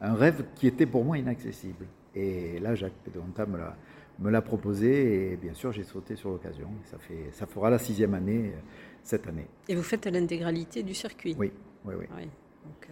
un, 0.00 0.14
rêve 0.14 0.44
qui 0.54 0.66
était 0.66 0.86
pour 0.86 1.04
moi 1.04 1.18
inaccessible. 1.18 1.86
Et 2.14 2.58
là, 2.60 2.74
Jacques 2.74 2.92
Pédonta 3.04 3.46
me 3.46 4.30
l'a 4.30 4.42
proposé 4.42 5.32
et 5.32 5.36
bien 5.36 5.54
sûr 5.54 5.72
j'ai 5.72 5.82
sauté 5.82 6.16
sur 6.16 6.30
l'occasion. 6.30 6.68
Ça, 6.84 6.98
fait, 6.98 7.30
ça 7.32 7.46
fera 7.46 7.70
la 7.70 7.78
sixième 7.78 8.14
année 8.14 8.52
euh, 8.54 8.60
cette 9.02 9.26
année. 9.26 9.46
Et 9.68 9.74
vous 9.74 9.82
faites 9.82 10.06
l'intégralité 10.06 10.82
du 10.82 10.94
circuit? 10.94 11.34
Oui, 11.38 11.52
oui, 11.84 11.94
oui. 11.98 12.06
oui. 12.16 12.28
Donc 12.64 12.88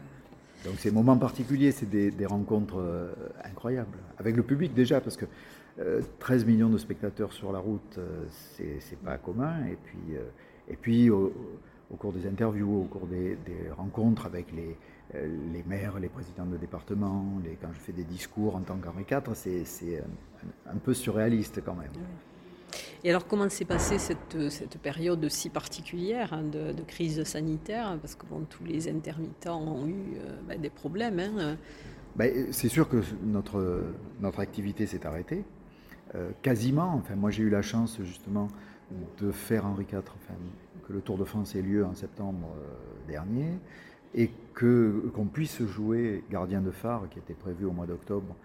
ces 0.79 0.91
moments 0.91 1.17
particuliers, 1.17 1.73
c'est 1.73 1.89
des, 1.89 2.27
rencontres 2.27 2.79
euh, 2.79 3.13
incroyables. 3.45 3.99
Avec 4.19 4.37
le 4.37 4.43
public 4.43 4.75
déjà, 4.75 5.01
parce 5.01 5.17
que 5.17 5.27
13 6.19 6.43
euh, 6.43 6.47
millions 6.47 6.69
de 6.69 6.79
spectateurs 6.79 7.33
sur 7.33 7.53
la 7.53 7.59
route, 7.59 7.99
euh, 7.99 8.25
c'est 8.57 8.99
pas 8.99 9.19
commun. 9.19 9.55
Et 10.69 10.77
puis, 10.77 11.11
au, 11.11 11.33
cours 11.99 12.13
des 12.13 12.27
interviews, 12.27 12.83
au 12.83 12.85
cours 12.85 13.07
des, 13.07 13.37
rencontres 13.77 14.27
avec 14.27 14.47
les, 14.53 14.77
maires, 15.67 15.99
les 15.99 16.09
présidents 16.09 16.47
de 16.47 16.57
département, 16.57 17.25
quand 17.61 17.73
je 17.73 17.81
fais 17.81 17.93
des 17.93 18.05
discours 18.05 18.57
en 18.57 18.61
tant 18.61 18.77
qu'Henri 18.77 19.05
IV, 19.11 19.35
c'est 19.35 19.99
un, 19.99 20.73
un, 20.73 20.77
peu 20.77 20.95
surréaliste 20.95 21.63
quand 21.65 21.75
même. 21.75 21.91
Et 23.05 23.11
alors, 23.11 23.27
comment 23.27 23.49
s'est 23.49 23.65
passée 23.65 23.99
cette, 23.99 24.49
cette, 24.49 24.79
période 24.79 25.29
si 25.29 25.49
particulière 25.49 26.33
hein, 26.33 26.45
de, 26.45 26.83
crise 26.87 27.25
sanitaire? 27.25 27.99
Parce 28.01 28.15
que 28.15 28.25
bon, 28.27 28.45
tous 28.49 28.65
les 28.65 28.89
intermittents 28.89 29.61
ont 29.61 29.89
eu 29.89 30.17
euh, 30.19 30.37
ben, 30.47 30.61
des 30.61 30.71
problèmes. 30.71 31.19
Hein. 31.19 31.57
Ben, 32.15 32.53
c'est 32.53 32.69
sûr 32.69 32.89
que 32.89 33.03
notre, 33.25 33.83
notre 34.21 34.39
activité 34.39 34.87
s'est 34.87 35.05
arrêtée. 35.05 35.45
Euh, 36.15 36.31
quasiment. 36.43 36.95
Enfin, 36.95 37.17
moi, 37.17 37.33
j'ai 37.33 37.43
eu 37.43 37.51
la 37.51 37.63
chance 37.63 37.99
justement 38.05 38.47
de 39.19 39.33
faire 39.33 39.67
Henri 39.67 39.85
IV, 39.91 40.03
que 40.87 40.93
le 40.93 41.01
Tour 41.01 41.19
de 41.19 41.25
France 41.25 41.57
ait 41.57 41.63
lieu 41.63 41.85
en 41.85 41.95
septembre 41.95 42.51
euh, 42.57 43.11
dernier 43.11 43.49
et 44.15 44.31
qu'on 44.55 45.25
puisse 45.25 45.63
jouer 45.63 46.23
Gardien 46.31 46.61
de 46.61 46.71
phare, 46.71 47.09
qui 47.11 47.19
était 47.19 47.35
prévu 47.35 47.65
au 47.65 47.73
mois 47.73 47.87
d'octobre, 47.87 48.37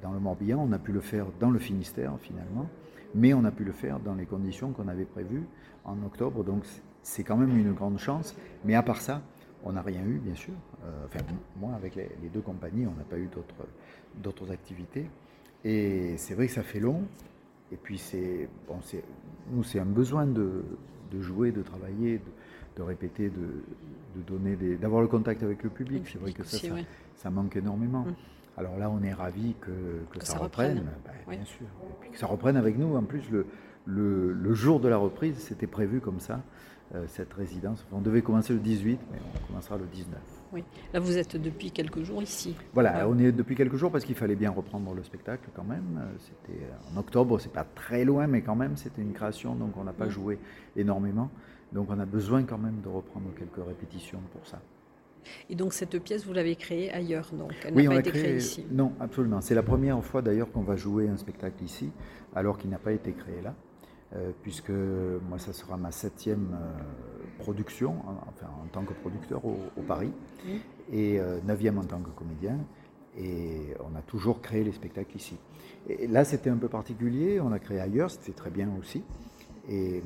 dans 0.00 0.12
le 0.12 0.20
Morbihan, 0.20 0.64
on 0.66 0.72
a 0.72 0.78
pu 0.78 0.92
le 0.92 1.00
faire 1.00 1.26
dans 1.38 1.50
le 1.50 1.58
Finistère 1.58 2.12
finalement, 2.22 2.66
mais 3.14 3.34
on 3.34 3.44
a 3.44 3.50
pu 3.50 3.64
le 3.64 3.72
faire 3.72 4.00
dans 4.00 4.14
les 4.14 4.26
conditions 4.26 4.72
qu'on 4.72 4.88
avait 4.88 5.04
prévues 5.04 5.44
en 5.84 6.02
octobre, 6.04 6.44
donc 6.44 6.64
c'est 7.02 7.24
quand 7.24 7.36
même 7.36 7.56
une 7.56 7.72
grande 7.72 7.98
chance. 7.98 8.36
Mais 8.64 8.74
à 8.74 8.82
part 8.82 9.00
ça, 9.00 9.22
on 9.64 9.72
n'a 9.72 9.82
rien 9.82 10.02
eu, 10.04 10.18
bien 10.18 10.34
sûr. 10.34 10.54
enfin, 11.04 11.24
moi, 11.56 11.74
avec 11.74 11.94
les, 11.94 12.08
les 12.22 12.28
deux 12.28 12.40
compagnies, 12.40 12.86
on 12.86 12.96
n'a 12.96 13.04
pas 13.04 13.18
eu 13.18 13.28
d'autres 14.22 14.50
activités. 14.50 15.06
Et 15.64 16.14
c'est 16.16 16.34
vrai 16.34 16.46
que 16.46 16.52
ça 16.52 16.62
fait 16.62 16.80
long. 16.80 17.02
Et 17.72 17.76
puis, 17.76 17.98
c'est, 17.98 18.48
bon, 18.66 18.78
nous, 19.52 19.62
c'est 19.62 19.78
un 19.78 19.84
besoin 19.84 20.26
de, 20.26 20.64
de, 21.10 21.20
jouer, 21.20 21.52
de 21.52 21.62
travailler, 21.62 22.20
de, 22.76 22.82
répéter, 22.82 23.30
de, 23.30 24.22
donner 24.26 24.56
d'avoir 24.76 25.02
le 25.02 25.08
contact 25.08 25.42
avec 25.42 25.62
le 25.62 25.70
public. 25.70 26.08
C'est 26.10 26.18
vrai 26.18 26.32
que 26.32 26.42
ça, 26.42 26.58
ça, 27.16 27.30
manque 27.30 27.56
énormément. 27.56 28.04
Mm. 28.04 28.14
Alors 28.56 28.76
là, 28.78 28.90
on 28.90 29.02
est 29.02 29.12
ravis 29.12 29.54
que, 29.60 29.70
que, 30.10 30.24
ça, 30.24 30.38
reprenne, 30.38 30.84
bah, 31.04 31.12
bien 31.28 31.44
sûr. 31.44 31.66
Et 31.82 31.94
puis 32.00 32.10
que 32.10 32.18
ça 32.18 32.26
reprenne 32.26 32.56
avec 32.56 32.76
nous. 32.76 32.96
En 32.96 33.02
plus, 33.02 33.30
le, 33.30 33.46
le, 33.86 34.32
le 34.32 34.54
jour 34.54 34.80
de 34.80 34.88
la 34.88 34.96
reprise, 34.96 35.36
c'était 35.38 35.66
prévu 35.66 36.00
comme 36.00 36.20
ça, 36.20 36.40
euh, 36.94 37.04
cette 37.08 37.32
résidence. 37.32 37.86
On 37.92 38.00
devait 38.00 38.22
commencer 38.22 38.52
le 38.52 38.58
18, 38.58 39.00
mais 39.12 39.18
on 39.34 39.46
commencera 39.46 39.76
le 39.78 39.86
19. 39.86 40.18
Oui, 40.52 40.64
là 40.92 40.98
vous 40.98 41.16
êtes 41.16 41.36
depuis 41.36 41.70
quelques 41.70 42.02
jours 42.02 42.20
ici. 42.20 42.56
Voilà, 42.74 43.08
on 43.08 43.16
est 43.18 43.30
depuis 43.30 43.54
quelques 43.54 43.76
jours 43.76 43.92
parce 43.92 44.04
qu'il 44.04 44.16
fallait 44.16 44.34
bien 44.34 44.50
reprendre 44.50 44.92
le 44.92 45.04
spectacle 45.04 45.48
quand 45.54 45.62
même. 45.62 46.00
C'était 46.18 46.60
en 46.92 46.98
octobre, 46.98 47.38
c'est 47.38 47.52
pas 47.52 47.62
très 47.62 48.04
loin, 48.04 48.26
mais 48.26 48.42
quand 48.42 48.56
même 48.56 48.76
c'était 48.76 49.02
une 49.02 49.12
création, 49.12 49.54
donc 49.54 49.76
on 49.76 49.84
n'a 49.84 49.92
pas 49.92 50.08
joué 50.08 50.40
énormément. 50.74 51.30
Donc 51.72 51.86
on 51.90 52.00
a 52.00 52.04
besoin 52.06 52.42
quand 52.42 52.58
même 52.58 52.80
de 52.82 52.88
reprendre 52.88 53.28
quelques 53.38 53.64
répétitions 53.64 54.18
pour 54.32 54.44
ça. 54.44 54.60
Et 55.48 55.54
donc 55.54 55.72
cette 55.72 55.98
pièce, 55.98 56.26
vous 56.26 56.32
l'avez 56.32 56.56
créée 56.56 56.92
ailleurs, 56.92 57.30
donc 57.32 57.52
elle 57.64 57.74
n'a 57.74 57.88
pas 57.88 58.00
été 58.00 58.10
créée 58.10 58.36
ici 58.36 58.66
Non, 58.70 58.92
absolument. 59.00 59.40
C'est 59.40 59.54
la 59.54 59.62
première 59.62 60.02
fois 60.04 60.22
d'ailleurs 60.22 60.50
qu'on 60.50 60.62
va 60.62 60.76
jouer 60.76 61.08
un 61.08 61.16
spectacle 61.16 61.62
ici, 61.64 61.90
alors 62.34 62.58
qu'il 62.58 62.70
n'a 62.70 62.78
pas 62.78 62.92
été 62.92 63.12
créé 63.12 63.40
là. 63.42 63.54
Euh, 64.16 64.32
puisque 64.42 64.70
moi, 64.70 65.38
ça 65.38 65.52
sera 65.52 65.76
ma 65.76 65.92
septième 65.92 66.48
euh, 66.52 66.82
production, 67.38 67.94
enfin 68.26 68.48
en 68.60 68.66
tant 68.66 68.82
que 68.82 68.92
producteur 68.92 69.44
au, 69.44 69.82
Paris, 69.86 70.10
et 70.92 71.20
euh, 71.20 71.38
neuvième 71.46 71.78
en 71.78 71.84
tant 71.84 72.00
que 72.00 72.10
comédien. 72.10 72.58
Et 73.16 73.74
on 73.80 73.96
a 73.96 74.02
toujours 74.02 74.40
créé 74.40 74.64
les 74.64 74.72
spectacles 74.72 75.16
ici. 75.16 75.36
Et 75.88 76.08
là, 76.08 76.24
c'était 76.24 76.50
un 76.50 76.56
peu 76.56 76.68
particulier. 76.68 77.40
On 77.40 77.52
a 77.52 77.58
créé 77.60 77.80
ailleurs, 77.80 78.10
c'était 78.10 78.32
très 78.32 78.50
bien 78.50 78.68
aussi. 78.80 79.02
Et 79.68 80.02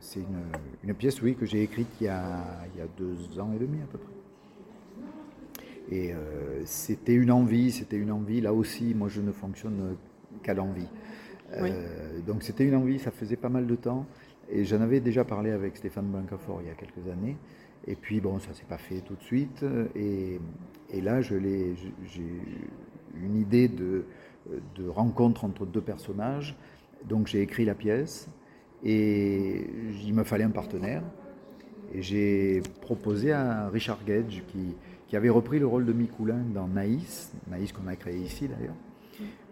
c'est 0.00 0.20
une, 0.84 0.94
pièce, 0.94 1.20
oui, 1.20 1.34
que 1.34 1.44
j'ai 1.44 1.62
écrite 1.62 1.88
il 2.00 2.04
y, 2.04 2.08
a, 2.08 2.44
il 2.74 2.78
y, 2.78 2.82
a, 2.82 2.86
deux 2.96 3.40
ans 3.40 3.50
et 3.54 3.58
demi 3.58 3.82
à 3.82 3.86
peu 3.86 3.98
près. 3.98 4.12
Et 5.90 6.12
c'était 6.64 7.14
une 7.14 7.30
envie, 7.30 7.72
c'était 7.72 7.96
une 7.96 8.12
envie. 8.12 8.40
Là 8.40 8.52
aussi, 8.52 8.94
moi, 8.94 9.08
je 9.08 9.22
ne 9.22 9.32
fonctionne 9.32 9.96
qu'à 10.42 10.54
l'envie. 10.54 10.88
Euh, 11.54 12.20
donc 12.26 12.42
c'était 12.42 12.64
une 12.64 12.74
envie, 12.74 12.98
ça 12.98 13.10
faisait 13.10 13.36
pas 13.36 13.48
mal 13.48 13.66
de 13.66 13.74
temps. 13.74 14.06
Et 14.50 14.64
j'en 14.64 14.80
avais 14.80 15.00
déjà 15.00 15.24
parlé 15.24 15.50
avec 15.50 15.76
Stéphane 15.76 16.06
Blancafort 16.06 16.60
il 16.62 16.68
y 16.68 16.70
a 16.70 16.74
quelques 16.74 17.08
années. 17.10 17.36
Et 17.86 17.94
puis 17.94 18.20
bon, 18.20 18.38
ça 18.38 18.52
s'est 18.54 18.66
pas 18.68 18.78
fait 18.78 19.00
tout 19.00 19.14
de 19.14 19.22
suite. 19.22 19.64
Et, 19.94 20.40
et 20.90 21.00
là, 21.00 21.20
j'ai 21.20 21.38
une 21.38 23.36
idée 23.36 23.68
de, 23.68 24.04
de, 24.76 24.88
rencontre 24.88 25.44
entre 25.44 25.66
deux 25.66 25.80
personnages. 25.80 26.56
Donc 27.08 27.26
j'ai 27.26 27.42
écrit 27.42 27.64
la 27.64 27.74
pièce 27.74 28.28
et 28.84 29.66
il 30.04 30.14
me 30.14 30.24
fallait 30.24 30.44
un 30.44 30.50
partenaire. 30.50 31.02
Et 31.94 32.02
j'ai 32.02 32.62
proposé 32.82 33.32
à 33.32 33.68
Richard 33.68 34.04
Gage, 34.06 34.42
qui, 34.48 34.76
qui, 35.08 35.16
avait 35.16 35.30
repris 35.30 35.58
le 35.58 35.66
rôle 35.66 35.84
de 35.84 35.92
Micoulin 35.92 36.42
dans 36.54 36.68
Naïs, 36.68 37.32
Naïs 37.48 37.72
qu'on 37.72 37.86
a 37.86 37.96
créé 37.96 38.18
ici 38.18 38.48
d'ailleurs, 38.48 38.74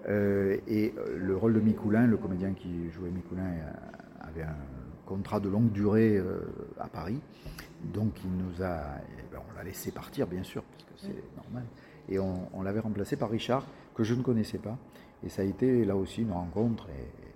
euh, 0.08 0.56
et 0.68 0.94
euh, 0.96 1.18
le 1.18 1.36
rôle 1.36 1.54
de 1.54 1.60
Micoulin, 1.60 2.06
le 2.06 2.16
comédien 2.16 2.52
qui 2.52 2.90
jouait 2.90 3.10
Micoulin, 3.10 3.42
euh, 3.42 3.72
avait 4.20 4.42
un 4.42 4.56
contrat 5.04 5.40
de 5.40 5.48
longue 5.48 5.70
durée 5.70 6.20
à 6.80 6.88
Paris. 6.88 7.20
Donc 7.84 8.12
il 8.24 8.30
nous 8.30 8.62
a, 8.62 8.98
eh 9.18 9.32
ben, 9.32 9.40
on 9.48 9.56
l'a 9.56 9.62
laissé 9.62 9.92
partir 9.92 10.26
bien 10.26 10.42
sûr, 10.42 10.62
parce 10.64 10.84
que 10.84 10.92
c'est 10.96 11.36
normal. 11.36 11.64
Et 12.08 12.18
on, 12.18 12.62
l'avait 12.62 12.80
remplacé 12.80 13.16
par 13.16 13.30
Richard, 13.30 13.64
que 13.94 14.04
je 14.04 14.14
ne 14.14 14.22
connaissais 14.22 14.58
pas. 14.58 14.76
Et 15.24 15.28
ça 15.28 15.42
a 15.42 15.44
été 15.44 15.84
là 15.84 15.96
aussi 15.96 16.22
une 16.22 16.32
rencontre. 16.32 16.88
Et, 16.90 17.26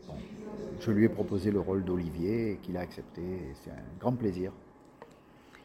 je 0.80 0.90
lui 0.90 1.04
ai 1.04 1.08
proposé 1.08 1.50
le 1.50 1.60
rôle 1.60 1.84
d'Olivier, 1.84 2.58
qu'il 2.62 2.76
a 2.76 2.80
accepté. 2.80 3.22
C'est 3.62 3.70
un 3.70 3.98
grand 4.00 4.12
plaisir. 4.12 4.50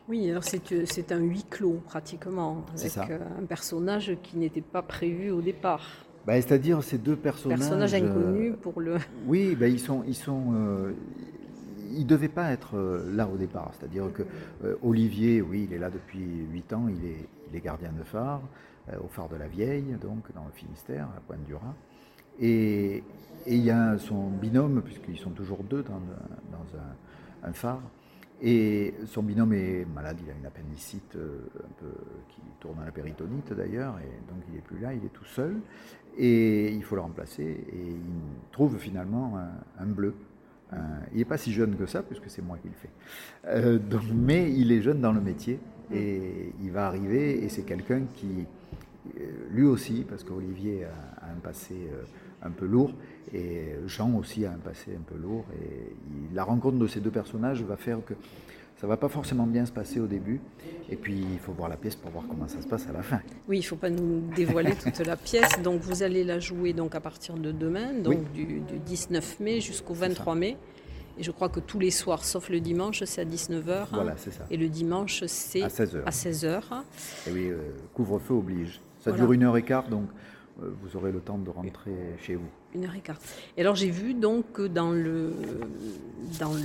Oui, 0.07 0.29
alors 0.29 0.43
c'est 0.43 1.11
un 1.11 1.19
huis 1.19 1.45
clos 1.49 1.81
pratiquement, 1.85 2.63
avec 2.77 2.97
un 2.97 3.45
personnage 3.45 4.15
qui 4.21 4.37
n'était 4.37 4.61
pas 4.61 4.81
prévu 4.81 5.31
au 5.31 5.41
départ. 5.41 6.05
Bah, 6.25 6.33
c'est-à-dire 6.35 6.83
ces 6.83 6.97
deux 6.97 7.15
personnages. 7.15 7.59
Personnages 7.59 7.93
euh, 7.93 7.97
inconnus 7.97 8.55
pour 8.61 8.81
le. 8.81 8.97
Oui, 9.27 9.55
bah, 9.55 9.67
ils 9.67 9.79
sont, 9.79 10.03
ils 10.07 10.15
sont, 10.15 10.53
euh, 10.55 10.91
ils 11.91 12.05
devaient 12.05 12.27
pas 12.27 12.51
être 12.51 12.75
euh, 12.77 13.11
là 13.15 13.27
au 13.27 13.37
départ. 13.37 13.71
C'est-à-dire 13.77 14.11
que 14.11 14.23
Olivier, 14.83 15.41
oui, 15.41 15.67
il 15.69 15.73
est 15.75 15.79
là 15.79 15.89
depuis 15.89 16.25
8 16.51 16.73
ans. 16.73 16.87
Il 16.87 17.05
est, 17.05 17.27
il 17.49 17.55
est 17.55 17.61
gardien 17.61 17.91
de 17.91 18.03
phare 18.03 18.41
au 19.03 19.07
phare 19.07 19.27
de 19.29 19.35
la 19.35 19.47
Vieille, 19.47 19.97
donc 19.99 20.31
dans 20.35 20.45
le 20.45 20.51
Finistère, 20.53 21.07
à 21.17 21.19
Pointe 21.25 21.43
du 21.45 21.55
Raz. 21.55 21.73
Et, 22.39 22.97
et, 23.47 23.55
il 23.55 23.63
y 23.63 23.71
a 23.71 23.97
son 23.97 24.29
binôme, 24.29 24.83
puisqu'ils 24.83 25.17
sont 25.17 25.31
toujours 25.31 25.63
deux 25.63 25.81
dans, 25.81 25.99
dans 26.51 26.77
un, 26.77 27.49
un, 27.49 27.53
phare. 27.53 27.81
Et 28.41 28.93
son 29.05 29.23
binôme 29.23 29.53
est 29.53 29.85
malade, 29.85 30.17
il 30.23 30.29
a 30.29 30.33
une 30.33 30.45
appendicite 30.45 31.15
un 31.15 31.73
peu 31.79 31.87
qui 32.29 32.41
tourne 32.59 32.79
à 32.81 32.85
la 32.85 32.91
péritonite 32.91 33.53
d'ailleurs, 33.53 33.97
et 33.99 34.31
donc 34.31 34.43
il 34.49 34.55
n'est 34.55 34.61
plus 34.61 34.77
là, 34.79 34.93
il 34.93 35.05
est 35.05 35.13
tout 35.13 35.25
seul. 35.25 35.55
Et 36.17 36.71
il 36.71 36.83
faut 36.83 36.95
le 36.95 37.01
remplacer. 37.01 37.43
Et 37.43 37.89
il 37.89 38.51
trouve 38.51 38.77
finalement 38.77 39.37
un, 39.79 39.85
bleu. 39.85 40.13
il 41.11 41.17
n'est 41.17 41.25
pas 41.25 41.37
si 41.37 41.51
jeune 41.51 41.75
que 41.75 41.85
ça, 41.85 42.03
puisque 42.03 42.29
c'est 42.29 42.41
moi 42.41 42.57
qui 42.61 42.69
le 42.69 42.73
fais. 42.73 42.89
Euh, 43.47 43.79
mais 44.13 44.51
il 44.51 44.71
est 44.71 44.81
jeune 44.81 45.01
dans 45.01 45.11
le 45.11 45.21
métier. 45.21 45.59
Et 45.93 46.53
il 46.63 46.71
va 46.71 46.87
arriver. 46.87 47.43
Et 47.43 47.49
c'est 47.49 47.63
quelqu'un 47.63 48.03
qui, 48.13 48.45
euh, 49.17 49.21
lui 49.51 49.65
aussi, 49.65 50.05
parce 50.07 50.23
qu'Olivier 50.23 50.85
a, 50.85 51.31
un 51.31 51.39
passé 51.39 51.75
euh, 51.75 52.03
un 52.43 52.51
peu 52.51 52.65
lourd. 52.65 52.93
Et 53.33 53.75
Jean 53.87 54.13
aussi 54.15 54.45
a 54.45 54.51
un 54.51 54.57
passé 54.57 54.91
un 54.95 55.01
peu 55.01 55.17
lourd. 55.19 55.45
Et 55.61 55.93
la 56.33 56.43
rencontre 56.43 56.77
de 56.77 56.87
ces 56.87 56.99
deux 56.99 57.11
personnages 57.11 57.63
va 57.63 57.75
faire 57.75 57.97
que 58.05 58.13
ça 58.79 58.87
va 58.87 58.97
pas 58.97 59.07
forcément 59.07 59.47
bien 59.47 59.65
se 59.65 59.71
passer 59.71 59.99
au 59.99 60.05
début. 60.05 60.41
Et 60.89 60.95
puis, 60.95 61.23
il 61.31 61.39
faut 61.39 61.53
voir 61.53 61.69
la 61.69 61.77
pièce 61.77 61.95
pour 61.95 62.11
voir 62.11 62.25
comment 62.27 62.47
ça 62.47 62.61
se 62.61 62.67
passe 62.67 62.87
à 62.87 62.91
la 62.91 63.01
fin. 63.01 63.21
Oui, 63.47 63.57
il 63.57 63.61
ne 63.61 63.65
faut 63.65 63.77
pas 63.77 63.89
nous 63.89 64.21
dévoiler 64.35 64.75
toute 64.83 64.99
la 64.99 65.15
pièce. 65.15 65.61
Donc, 65.63 65.81
vous 65.81 66.03
allez 66.03 66.23
la 66.23 66.39
jouer 66.39 66.73
donc 66.73 66.93
à 66.93 66.99
partir 66.99 67.35
de 67.35 67.51
demain, 67.51 67.93
donc 67.93 68.31
du, 68.33 68.61
19 68.85 69.39
mai 69.39 69.61
jusqu'au 69.61 69.93
23 69.93 70.35
mai. 70.35 70.57
Et 71.17 71.23
je 71.23 71.31
crois 71.31 71.47
que 71.47 71.61
tous 71.61 71.79
les 71.79 71.91
soirs, 71.91 72.25
sauf 72.25 72.49
le 72.49 72.59
dimanche, 72.59 73.01
c'est 73.05 73.21
à 73.21 73.25
19h. 73.25 73.87
Voilà, 73.93 74.15
c'est 74.17 74.31
ça. 74.31 74.43
Et 74.51 74.57
le 74.57 74.67
dimanche, 74.67 75.23
c'est 75.25 75.61
à 75.61 75.69
16h. 75.69 76.03
À 76.05 76.09
16h. 76.09 76.61
Et 77.27 77.31
oui, 77.31 77.49
euh, 77.49 77.71
couvre-feu 77.93 78.33
oblige. 78.33 78.81
Ça 78.99 79.13
dure 79.13 79.31
une 79.31 79.43
heure 79.43 79.55
et 79.55 79.63
quart, 79.63 79.87
donc 79.87 80.09
euh, 80.61 80.71
vous 80.81 80.97
aurez 80.97 81.13
le 81.13 81.21
temps 81.21 81.37
de 81.37 81.49
rentrer 81.49 81.93
chez 82.19 82.35
vous. 82.35 82.49
Une 82.75 82.85
heure 82.85 82.95
et 82.95 82.99
quart. 82.99 83.19
Et 83.55 83.61
alors 83.61 83.75
j'ai 83.75 83.89
vu 83.89 84.13
donc 84.13 84.51
que 84.51 84.67
dans 84.67 84.91
le, 84.91 85.31
dans 86.39 86.53
la, 86.53 86.59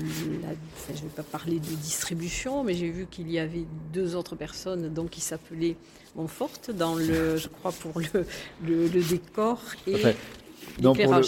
je 0.88 0.92
ne 0.92 1.08
vais 1.08 1.14
pas 1.14 1.22
parler 1.22 1.60
de 1.60 1.74
distribution, 1.76 2.64
mais 2.64 2.74
j'ai 2.74 2.90
vu 2.90 3.06
qu'il 3.06 3.30
y 3.30 3.38
avait 3.38 3.64
deux 3.92 4.16
autres 4.16 4.34
personnes 4.34 4.92
donc 4.92 5.10
qui 5.10 5.20
s'appelaient 5.20 5.76
Montfort 6.16 6.50
dans 6.76 6.96
le, 6.96 7.36
je 7.36 7.46
crois 7.46 7.70
pour 7.70 8.00
le, 8.00 8.26
le, 8.66 9.08
décor 9.08 9.62
et 9.86 10.02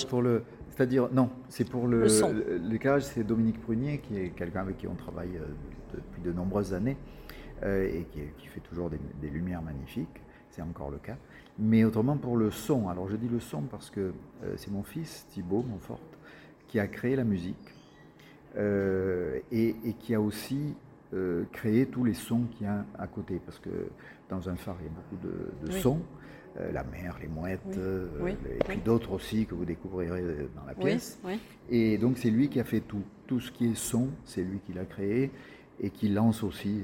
pour 0.08 0.20
le, 0.20 0.42
c'est-à-dire 0.70 1.08
non, 1.12 1.30
c'est 1.48 1.68
pour 1.68 1.86
le, 1.86 2.06
l'éclairage, 2.68 3.04
c'est 3.04 3.22
Dominique 3.22 3.60
Prunier 3.60 3.98
qui 3.98 4.18
est 4.18 4.30
quelqu'un 4.30 4.62
avec 4.62 4.78
qui 4.78 4.88
on 4.88 4.96
travaille 4.96 5.36
euh, 5.36 5.46
depuis 5.94 6.22
de 6.22 6.32
nombreuses 6.32 6.74
années 6.74 6.96
euh, 7.62 7.86
et 7.86 8.04
qui, 8.10 8.20
qui, 8.36 8.48
fait 8.48 8.60
toujours 8.60 8.90
des, 8.90 8.98
des 9.20 9.30
lumières 9.30 9.62
magnifiques. 9.62 10.08
C'est 10.50 10.62
encore 10.62 10.90
le 10.90 10.98
cas. 10.98 11.16
Mais 11.58 11.84
autrement 11.84 12.16
pour 12.16 12.36
le 12.36 12.50
son, 12.50 12.88
alors 12.88 13.08
je 13.08 13.16
dis 13.16 13.28
le 13.28 13.40
son 13.40 13.62
parce 13.62 13.90
que 13.90 14.12
euh, 14.44 14.54
c'est 14.56 14.70
mon 14.70 14.82
fils 14.82 15.26
Thibaut 15.30 15.62
Montfort 15.62 16.00
qui 16.66 16.80
a 16.80 16.86
créé 16.86 17.14
la 17.14 17.24
musique 17.24 17.74
euh, 18.56 19.38
et, 19.50 19.74
qui 19.98 20.14
a 20.14 20.20
aussi 20.20 20.74
euh, 21.12 21.44
créé 21.52 21.86
tous 21.86 22.04
les 22.04 22.14
sons 22.14 22.44
qu'il 22.52 22.66
y 22.66 22.70
a 22.70 22.86
à 22.98 23.06
côté 23.06 23.38
parce 23.44 23.58
que 23.58 23.88
dans 24.30 24.48
un 24.48 24.56
phare 24.56 24.76
il 24.80 24.86
y 24.86 24.88
a 24.88 24.92
beaucoup 24.92 25.66
de, 25.66 25.78
sons. 25.78 26.00
la 26.72 26.84
mer, 26.84 27.18
les 27.20 27.28
mouettes, 27.28 27.78
et 27.78 28.64
puis 28.64 28.78
d'autres 28.78 29.12
aussi 29.12 29.46
que 29.46 29.54
vous 29.54 29.66
découvrirez 29.66 30.22
dans 30.56 30.64
la 30.66 30.74
pièce. 30.74 31.20
Et 31.68 31.98
donc 31.98 32.16
c'est 32.16 32.30
lui 32.30 32.48
qui 32.48 32.60
a 32.60 32.64
fait 32.64 32.80
tout. 32.80 33.02
Tout 33.26 33.40
ce 33.40 33.50
qui 33.50 33.70
est 33.70 33.74
son, 33.74 34.08
c'est 34.24 34.42
lui 34.42 34.58
qui 34.60 34.74
l'a 34.74 34.84
créé 34.84 35.30
et 35.80 35.90
qui 35.90 36.08
lance 36.08 36.42
aussi 36.42 36.82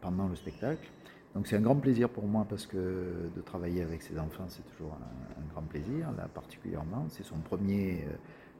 pendant 0.00 0.28
le 0.28 0.36
spectacle. 0.36 0.88
Donc 1.34 1.46
c'est 1.46 1.56
un 1.56 1.60
grand 1.60 1.76
plaisir 1.76 2.08
pour 2.08 2.26
moi 2.26 2.46
parce 2.48 2.66
que 2.66 2.76
de 3.34 3.40
travailler 3.40 3.82
avec 3.82 4.02
ces 4.02 4.18
enfants, 4.18 4.44
c'est 4.48 4.64
toujours 4.76 4.92
un, 4.92 5.52
grand 5.52 5.62
plaisir, 5.62 6.10
là 6.16 6.28
particulièrement. 6.32 7.06
C'est 7.08 7.24
son 7.24 7.38
premier 7.38 8.04
euh, 8.06 8.16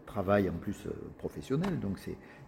travail 0.06 0.48
en 0.48 0.54
plus 0.54 0.86
euh, 0.86 0.90
professionnel, 1.18 1.78
donc 1.80 1.98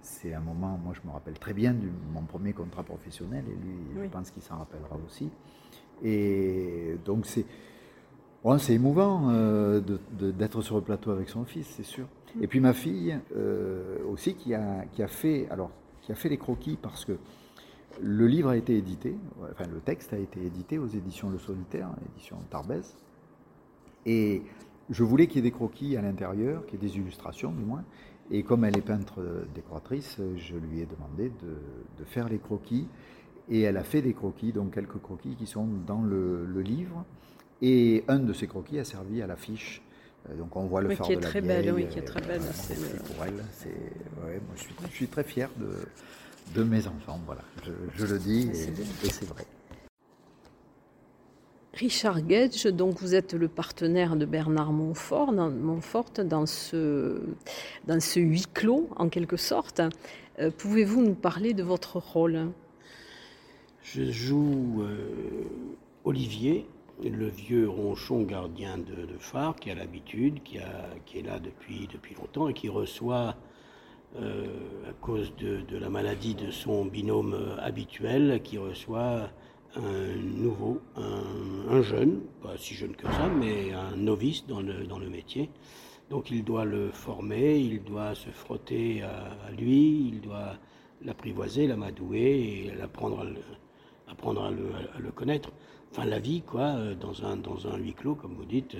c'est 0.01 0.35
un 0.35 0.41
moment, 0.41 0.79
moi 0.83 0.95
je 0.95 1.07
me 1.07 1.13
rappelle 1.13 1.39
très 1.39 1.53
bien 1.53 1.73
de 1.73 1.89
mon 2.13 2.23
premier 2.23 2.53
contrat 2.53 2.83
professionnel 2.83 3.45
et 3.49 3.55
lui, 3.55 4.05
je 4.05 4.09
pense 4.09 4.31
qu'il 4.31 4.43
s'en 4.43 4.59
rappellera 4.59 4.97
aussi. 5.07 5.31
Et 6.03 6.97
donc 7.05 7.27
c'est 7.27 7.47
c'est 8.59 8.75
émouvant 8.75 9.31
euh, 9.31 9.81
d'être 10.11 10.61
sur 10.61 10.77
le 10.77 10.83
plateau 10.83 11.11
avec 11.11 11.31
son 11.31 11.45
fils, 11.45 11.67
c'est 11.67 11.85
sûr. 11.85 12.07
Et 12.41 12.47
puis 12.47 12.61
ma 12.61 12.75
fille 12.75 13.19
euh, 13.37 13.97
aussi 14.11 14.35
qui 14.35 14.55
a, 14.55 14.85
qui 14.93 15.03
a 15.03 15.09
fait 15.09 15.47
alors 15.51 15.71
qui 16.03 16.13
a 16.13 16.15
fait 16.15 16.29
les 16.29 16.37
croquis 16.37 16.77
parce 16.81 17.05
que 17.05 17.13
le 18.03 18.27
livre 18.27 18.51
a 18.51 18.57
été 18.57 18.77
édité, 18.77 19.17
enfin 19.51 19.67
le 19.73 19.81
texte 19.81 20.13
a 20.13 20.19
été 20.19 20.45
édité 20.45 20.79
aux 20.79 20.87
éditions 20.87 21.31
Le 21.31 21.39
Solitaire, 21.39 21.91
édition 22.15 22.37
Tarbès. 22.51 22.97
Et 24.07 24.43
je 24.91 25.03
voulais 25.03 25.27
qu'il 25.27 25.37
y 25.37 25.39
ait 25.41 25.51
des 25.51 25.51
croquis 25.51 25.97
à 25.97 26.03
l'intérieur, 26.03 26.67
qu'il 26.67 26.81
y 26.81 26.85
ait 26.85 26.89
des 26.89 26.97
illustrations 26.97 27.53
du 27.53 27.65
moins. 27.65 27.85
Et 28.31 28.43
comme 28.43 28.65
elle 28.65 28.77
est 28.77 28.83
peintre 28.83 29.23
décoratrice, 29.55 30.19
je 30.37 30.57
lui 30.57 30.81
ai 30.81 30.87
demandé 30.87 31.31
de, 31.43 31.57
de, 31.99 32.05
faire 32.05 32.29
les 32.29 32.39
croquis. 32.39 32.89
Et 33.51 33.61
elle 33.63 33.77
a 33.77 33.85
fait 33.85 34.01
des 34.01 34.15
croquis, 34.15 34.53
donc 34.53 34.75
quelques 34.75 35.01
croquis 35.01 35.37
qui 35.37 35.47
sont 35.47 35.69
dans 35.87 36.03
le, 36.03 36.47
le 36.47 36.61
livre. 36.63 37.05
Et 37.61 38.05
un 38.09 38.19
de 38.19 38.33
ces 38.33 38.47
croquis 38.47 38.79
a 38.79 38.85
servi 38.85 39.21
à 39.23 39.27
l'affiche 39.27 39.83
euh, 40.29 40.37
donc 40.37 40.57
on 40.57 40.65
voit 40.65 40.83
le 40.83 40.95
phare 40.95 41.09
de 41.09 41.15
la 41.15 41.21
très 41.21 41.41
vieille. 41.41 41.63
Belle, 41.65 41.75
oui, 41.75 41.87
qui 41.89 41.99
est 41.99 42.03
très 42.03 42.21
belle. 42.21 42.41
C'est 42.53 43.03
pour 43.03 43.25
elle. 43.25 43.35
Ouais, 43.35 44.41
moi, 44.47 44.55
je, 44.57 44.63
suis, 44.63 44.75
je 44.91 44.95
suis, 44.95 45.09
très 45.09 45.25
fier 45.25 45.51
de, 45.59 45.69
de 46.55 46.63
mes 46.63 46.87
enfants. 46.87 47.21
Voilà, 47.27 47.43
je, 47.65 47.73
je 47.95 48.07
le 48.07 48.19
dis 48.19 48.49
et, 48.53 49.07
et 49.07 49.11
c'est 49.11 49.27
vrai. 49.29 49.47
Richard 51.75 52.23
Gage, 52.23 52.67
donc 52.67 53.01
vous 53.01 53.17
êtes 53.17 53.35
le 53.35 53.49
partenaire 53.49 54.15
de 54.15 54.27
Bernard 54.27 54.73
Montfort 54.73 55.33
dans, 55.33 55.51
Montfort 55.51 56.13
dans, 56.25 56.47
ce, 56.47 57.21
dans 57.89 57.99
ce 58.01 58.21
huis 58.21 58.47
clos, 58.53 58.89
en 58.95 59.09
quelque 59.09 59.37
sorte. 59.37 59.83
Euh, 60.39 60.53
Pouvez-vous 60.57 61.03
nous 61.03 61.15
parler 61.15 61.53
de 61.53 61.65
votre 61.65 61.97
rôle? 61.99 62.53
Je 63.83 64.05
joue 64.13 64.83
euh, 64.83 65.49
Olivier, 66.05 66.69
le 67.03 67.27
vieux 67.29 67.69
ronchon 67.69 68.23
gardien 68.23 68.79
de, 68.79 69.07
de 69.07 69.19
phare 69.19 69.57
qui 69.57 69.71
a 69.73 69.75
l'habitude, 69.75 70.45
qui, 70.45 70.59
qui, 71.07 71.19
est 71.19 71.23
là 71.23 71.41
depuis, 71.41 71.89
depuis 71.93 72.15
longtemps 72.15 72.49
et 72.49 72.55
qui 72.55 72.69
reçoit, 72.69 73.35
euh, 74.17 74.47
à 74.89 74.93
cause 74.93 75.35
de, 75.37 75.77
la 75.77 75.91
maladie 75.91 76.37
de 76.37 76.53
son 76.53 76.85
binôme 76.85 77.35
euh, 77.35 77.57
habituel, 77.59 78.41
qui 78.45 78.59
reçoit 78.59 79.29
un 79.75 80.17
nouveau, 80.17 80.81
un, 80.97 81.69
un, 81.69 81.83
jeune, 81.83 82.21
pas 82.41 82.57
si 82.57 82.75
jeune 82.75 82.95
que 82.95 83.09
ça, 83.09 83.29
mais 83.29 83.73
un 83.73 83.97
novice 83.97 84.47
dans 84.47 84.61
le, 84.61 85.09
métier. 85.11 85.51
Donc 86.11 86.31
il 86.31 86.45
doit 86.45 86.65
le 86.65 86.91
former, 86.93 87.59
il 87.59 87.83
doit 87.83 88.15
se 88.15 88.31
frotter 88.31 89.03
à, 89.03 89.51
lui, 89.51 90.11
il 90.11 90.21
doit 90.21 90.59
l'apprivoiser, 91.03 91.67
l'amadouer 91.67 92.67
et 92.69 92.73
l'apprendre 92.79 93.27
à, 94.07 94.13
apprendre 94.13 94.45
à 94.45 94.51
le, 94.53 95.11
connaître 95.11 95.51
enfin 95.91 96.05
la 96.05 96.21
vie, 96.21 96.43
quoi, 96.43 96.77
euh, 96.77 96.95
dans 96.95 97.25
un, 97.25 97.37
dans 97.37 97.67
un 97.67 97.79
huis 97.79 97.95
clos, 97.95 98.15
comme 98.15 98.35
vous 98.35 98.45
dites, 98.45 98.77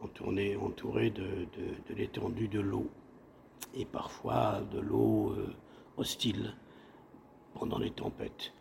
entouré, 0.00 1.10
de 1.10 1.94
l'étendue 1.96 2.46
de 2.46 2.60
l'eau. 2.60 2.88
Et 3.74 3.84
parfois 3.84 4.60
de 4.72 4.80
l'eau 4.80 5.30
euh, 5.30 5.54
hostile 5.96 6.54
pendant 7.54 7.78
les 7.78 7.90
tempêtes. 7.90 8.52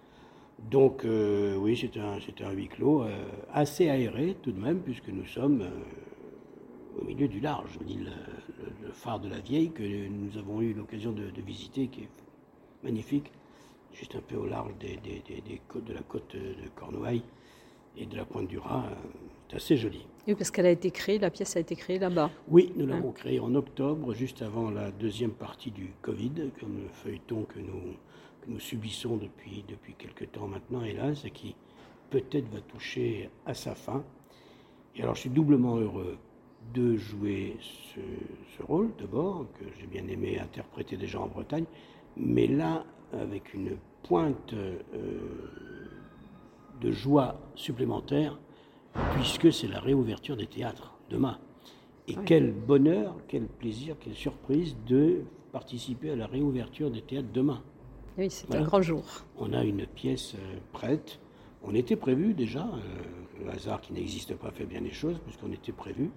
Donc 0.69 1.05
euh, 1.05 1.55
oui, 1.55 1.77
c'est 1.77 1.97
un, 1.99 2.17
un 2.45 2.51
huis 2.51 2.67
clos 2.67 3.03
euh, 3.03 3.25
assez 3.51 3.89
aéré 3.89 4.37
tout 4.41 4.51
de 4.51 4.59
même, 4.59 4.81
puisque 4.81 5.09
nous 5.09 5.25
sommes 5.25 5.67
au 6.99 7.03
milieu 7.05 7.27
du 7.27 7.39
large. 7.39 7.79
Le, 7.81 8.91
phare 8.91 9.19
de 9.19 9.29
la 9.29 9.39
Vieille 9.39 9.71
que 9.71 9.83
nous 10.07 10.37
avons 10.37 10.61
eu 10.61 10.73
l'occasion 10.73 11.11
de, 11.11 11.41
visiter, 11.41 11.87
qui 11.87 12.01
est 12.01 12.09
magnifique, 12.83 13.31
juste 13.93 14.15
un 14.15 14.21
peu 14.21 14.35
au 14.35 14.45
large 14.45 14.73
des, 14.79 14.97
des 14.97 15.61
côtes, 15.67 15.85
de 15.85 15.93
la 15.93 16.01
côte 16.01 16.35
de 16.35 16.67
Cornouailles 16.75 17.23
et 17.95 18.05
de 18.05 18.17
la 18.17 18.25
Pointe 18.25 18.47
du 18.47 18.57
Raz. 18.57 18.83
C'est 19.49 19.55
assez 19.55 19.77
joli. 19.77 20.05
Oui, 20.29 20.35
parce 20.35 20.51
qu'elle 20.51 20.67
a 20.67 20.71
été 20.71 20.91
créée, 20.91 21.17
la 21.17 21.31
pièce 21.31 21.57
a 21.57 21.59
été 21.59 21.75
créée 21.75 21.97
là-bas. 21.97 22.29
Oui, 22.49 22.71
nous 22.75 22.85
l'avons 22.85 23.09
hein? 23.09 23.13
créée 23.15 23.39
en 23.39 23.55
octobre, 23.55 24.13
juste 24.13 24.43
avant 24.43 24.69
la 24.69 24.91
deuxième 24.91 25.31
partie 25.31 25.71
du 25.71 25.91
Covid, 26.03 26.51
comme 26.59 26.77
le 26.83 26.87
feuilleton 26.87 27.45
que 27.45 27.57
nous, 27.57 27.95
que 28.43 28.51
nous 28.51 28.59
subissons 28.59 29.17
depuis, 29.17 29.65
depuis 29.67 29.95
quelques 29.95 30.31
temps 30.31 30.45
maintenant, 30.45 30.83
hélas, 30.83 31.25
et 31.25 31.31
qui 31.31 31.55
peut-être 32.11 32.47
va 32.53 32.61
toucher 32.61 33.31
à 33.47 33.55
sa 33.55 33.73
fin. 33.73 34.03
Et 34.95 35.01
alors 35.01 35.15
je 35.15 35.21
suis 35.21 35.31
doublement 35.31 35.77
heureux 35.77 36.19
de 36.75 36.95
jouer 36.95 37.57
ce, 37.59 37.99
ce 38.55 38.61
rôle, 38.61 38.91
d'abord, 38.99 39.47
que 39.57 39.65
j'ai 39.79 39.87
bien 39.87 40.07
aimé 40.07 40.39
interpréter 40.39 40.95
déjà 40.95 41.19
en 41.19 41.27
Bretagne, 41.27 41.65
mais 42.15 42.45
là, 42.45 42.85
avec 43.13 43.55
une 43.55 43.77
pointe... 44.03 44.53
Euh, 44.53 44.77
de 46.81 46.91
joie 46.91 47.35
supplémentaire, 47.55 48.37
puisque 49.13 49.51
c'est 49.51 49.67
la 49.67 49.79
réouverture 49.79 50.37
des 50.37 50.47
théâtres 50.47 50.97
demain. 51.09 51.37
Et 52.07 52.15
oui. 52.15 52.23
quel 52.25 52.51
bonheur, 52.51 53.15
quel 53.27 53.45
plaisir, 53.47 53.95
quelle 53.99 54.15
surprise 54.15 54.75
de 54.87 55.21
participer 55.51 56.11
à 56.11 56.15
la 56.15 56.27
réouverture 56.27 56.89
des 56.89 57.01
théâtres 57.01 57.29
demain. 57.33 57.61
Oui, 58.17 58.29
c'est 58.29 58.47
voilà. 58.47 58.63
un 58.63 58.65
grand 58.65 58.81
jour. 58.81 59.03
On 59.37 59.53
a 59.53 59.63
une 59.63 59.85
pièce 59.85 60.35
euh, 60.35 60.57
prête. 60.73 61.19
On 61.63 61.75
était 61.75 61.95
prévu 61.95 62.33
déjà. 62.33 62.65
Euh, 62.65 63.43
le 63.43 63.49
hasard 63.51 63.79
qui 63.81 63.93
n'existe 63.93 64.35
pas 64.35 64.51
fait 64.51 64.65
bien 64.65 64.81
les 64.81 64.91
choses, 64.91 65.17
puisqu'on 65.19 65.51
était 65.51 65.71
prévu. 65.71 66.11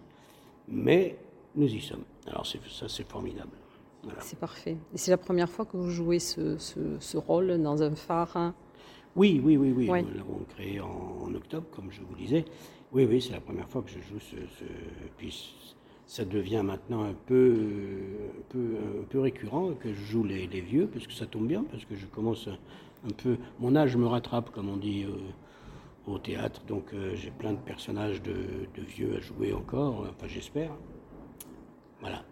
Mais 0.68 1.18
nous 1.54 1.72
y 1.72 1.80
sommes. 1.80 2.04
Alors 2.26 2.46
ça, 2.46 2.88
c'est 2.88 3.08
formidable. 3.08 3.52
Voilà. 4.02 4.20
C'est 4.20 4.38
parfait. 4.38 4.76
Et 4.92 4.98
c'est 4.98 5.12
la 5.12 5.18
première 5.18 5.48
fois 5.48 5.64
que 5.64 5.76
vous 5.76 5.90
jouez 5.90 6.18
ce, 6.18 6.58
ce, 6.58 6.98
ce 6.98 7.16
rôle 7.16 7.62
dans 7.62 7.82
un 7.82 7.94
phare 7.94 8.36
hein 8.36 8.54
oui, 9.16 9.40
oui, 9.44 9.56
oui, 9.56 9.72
oui. 9.76 9.88
Ouais. 9.90 10.02
Nous 10.02 10.14
l'avons 10.14 10.40
créé 10.48 10.80
en, 10.80 11.26
en, 11.26 11.34
octobre, 11.34 11.66
comme 11.70 11.90
je 11.90 12.00
vous 12.00 12.14
disais. 12.14 12.44
Oui, 12.92 13.06
oui, 13.08 13.20
c'est 13.20 13.32
la 13.32 13.40
première 13.40 13.68
fois 13.68 13.82
que 13.82 13.90
je 13.90 14.00
joue 14.00 14.20
ce. 14.20 14.36
ce... 14.36 14.64
Puis 15.16 15.54
ça 16.06 16.24
devient 16.24 16.62
maintenant 16.64 17.04
un 17.04 17.14
peu, 17.26 17.56
un 18.38 18.42
peu, 18.50 18.76
un 19.00 19.04
peu 19.04 19.20
récurrent 19.20 19.70
que 19.80 19.92
je 19.92 20.02
joue 20.02 20.24
les, 20.24 20.46
les, 20.46 20.60
vieux, 20.60 20.86
parce 20.86 21.06
que 21.06 21.12
ça 21.12 21.26
tombe 21.26 21.46
bien, 21.46 21.64
parce 21.70 21.84
que 21.84 21.94
je 21.96 22.06
commence 22.06 22.48
un 22.48 23.12
peu. 23.22 23.36
Mon 23.60 23.76
âge 23.76 23.96
me 23.96 24.06
rattrape, 24.06 24.50
comme 24.50 24.68
on 24.68 24.76
dit 24.76 25.04
euh, 25.04 26.12
au 26.12 26.18
théâtre, 26.18 26.62
donc 26.66 26.92
euh, 26.92 27.14
j'ai 27.14 27.30
plein 27.30 27.52
de 27.52 27.58
personnages 27.58 28.20
de, 28.22 28.32
de, 28.32 28.82
vieux 28.82 29.16
à 29.16 29.20
jouer 29.20 29.52
encore, 29.52 30.06
enfin 30.10 30.26
j'espère. 30.28 30.72
Voilà. 32.00 32.22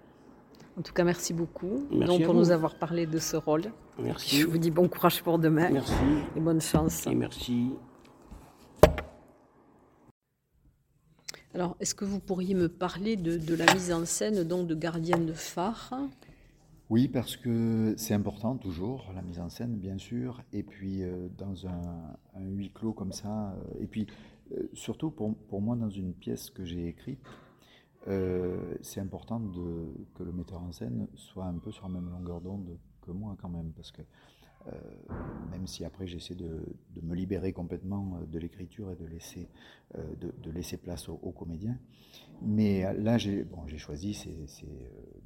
En 0.79 0.83
tout 0.83 0.93
cas, 0.93 1.05
merci 1.05 1.33
beaucoup 1.33 1.87
merci 1.91 2.19
donc, 2.19 2.25
pour 2.25 2.35
nous 2.35 2.51
avoir 2.51 2.75
parlé 2.75 3.07
de 3.07 3.19
ce 3.19 3.37
rôle. 3.37 3.65
Merci. 4.03 4.41
Je 4.41 4.47
vous 4.47 4.59
dis 4.59 4.71
bon 4.71 4.89
courage 4.89 5.23
pour 5.23 5.39
demain. 5.39 5.71
Merci. 5.71 5.95
Et 6.37 6.41
bonne 6.41 6.61
chance. 6.61 7.07
Et 7.07 7.15
merci. 7.15 7.71
Alors, 11.55 11.77
est-ce 11.81 11.95
que 11.95 12.05
vous 12.05 12.21
pourriez 12.21 12.55
me 12.55 12.69
parler 12.69 13.17
de, 13.17 13.37
de, 13.37 13.55
la 13.55 13.73
mise 13.75 13.93
en 13.93 14.05
scène 14.05 14.45
donc 14.45 14.69
de 14.69 14.75
Gardienne 14.75 15.27
de 15.27 15.33
phare? 15.33 15.93
Oui, 16.89 17.09
parce 17.09 17.37
que 17.37 17.95
c'est 17.97 18.15
important 18.15 18.57
toujours, 18.57 19.11
la 19.15 19.23
mise 19.23 19.41
en 19.41 19.49
scène, 19.49 19.77
bien 19.77 19.99
sûr. 19.99 20.43
Et 20.53 20.63
puis, 20.63 21.03
euh, 21.03 21.29
dans 21.39 21.67
un, 21.67 22.17
un, 22.35 22.45
huis 22.45 22.71
clos 22.73 22.93
comme 22.93 23.13
ça. 23.13 23.53
Euh, 23.53 23.83
et 23.83 23.87
puis, 23.87 24.07
euh, 24.53 24.69
surtout 24.73 25.11
pour, 25.11 25.37
pour, 25.49 25.61
moi, 25.61 25.77
dans 25.77 25.91
une 25.91 26.15
pièce 26.15 26.51
que 26.51 26.65
j'ai 26.65 26.87
écrite, 26.87 27.21
euh, 28.09 28.75
c'est 28.81 29.01
important 29.01 29.41
de, 29.41 29.93
que 30.15 30.23
le 30.23 30.33
metteur 30.33 30.63
en 30.63 30.73
scène 30.73 31.07
soit 31.15 31.45
un 31.45 31.59
peu 31.59 31.71
sur 31.71 31.89
la 31.89 31.95
même 31.95 32.11
longueur 32.11 32.41
d'onde 32.41 32.79
que 33.11 33.17
moi 33.17 33.37
quand 33.41 33.49
même, 33.49 33.73
parce 33.73 33.91
que 33.93 34.03
euh, 34.67 34.73
même 35.51 35.67
si 35.67 35.87
après 35.87 36.07
j'essaie 36.07 36.35
de, 36.35 36.63
me 37.03 37.15
libérer 37.15 37.53
complètement 37.53 38.17
euh, 38.17 38.27
de 38.27 38.39
l'écriture 38.39 38.91
et 38.91 38.97
de 38.97 39.07
laisser, 39.07 39.49
euh, 39.97 40.15
de, 40.17 40.51
laisser 40.51 40.77
place 40.77 41.09
aux, 41.09 41.19
aux 41.23 41.33
comédiens. 41.33 41.79
Mais 42.43 42.93
là, 42.95 43.19
j'ai 43.19 43.45
bon, 43.45 43.67
choisi, 43.77 44.15
c'est 44.15 44.67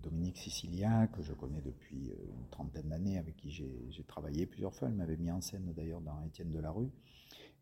Dominique 0.03 0.37
Sicilia, 0.37 1.09
que 1.09 1.23
je 1.23 1.33
connais 1.33 1.61
depuis 1.61 2.11
une 2.11 2.49
trentaine 2.51 2.89
d'années, 2.89 3.19
avec 3.19 3.37
qui 3.37 3.51
j'ai 3.51 4.03
travaillé 4.05 4.47
plusieurs 4.47 4.75
fois. 4.75 4.89
Elle 4.89 4.95
m'avait 4.95 5.17
mis 5.17 5.31
en 5.31 5.41
scène 5.41 5.73
d'ailleurs 5.77 6.01
dans 6.01 6.21
Étienne 6.25 6.51
de 6.51 6.59
la 6.59 6.73
Rue, 6.73 6.91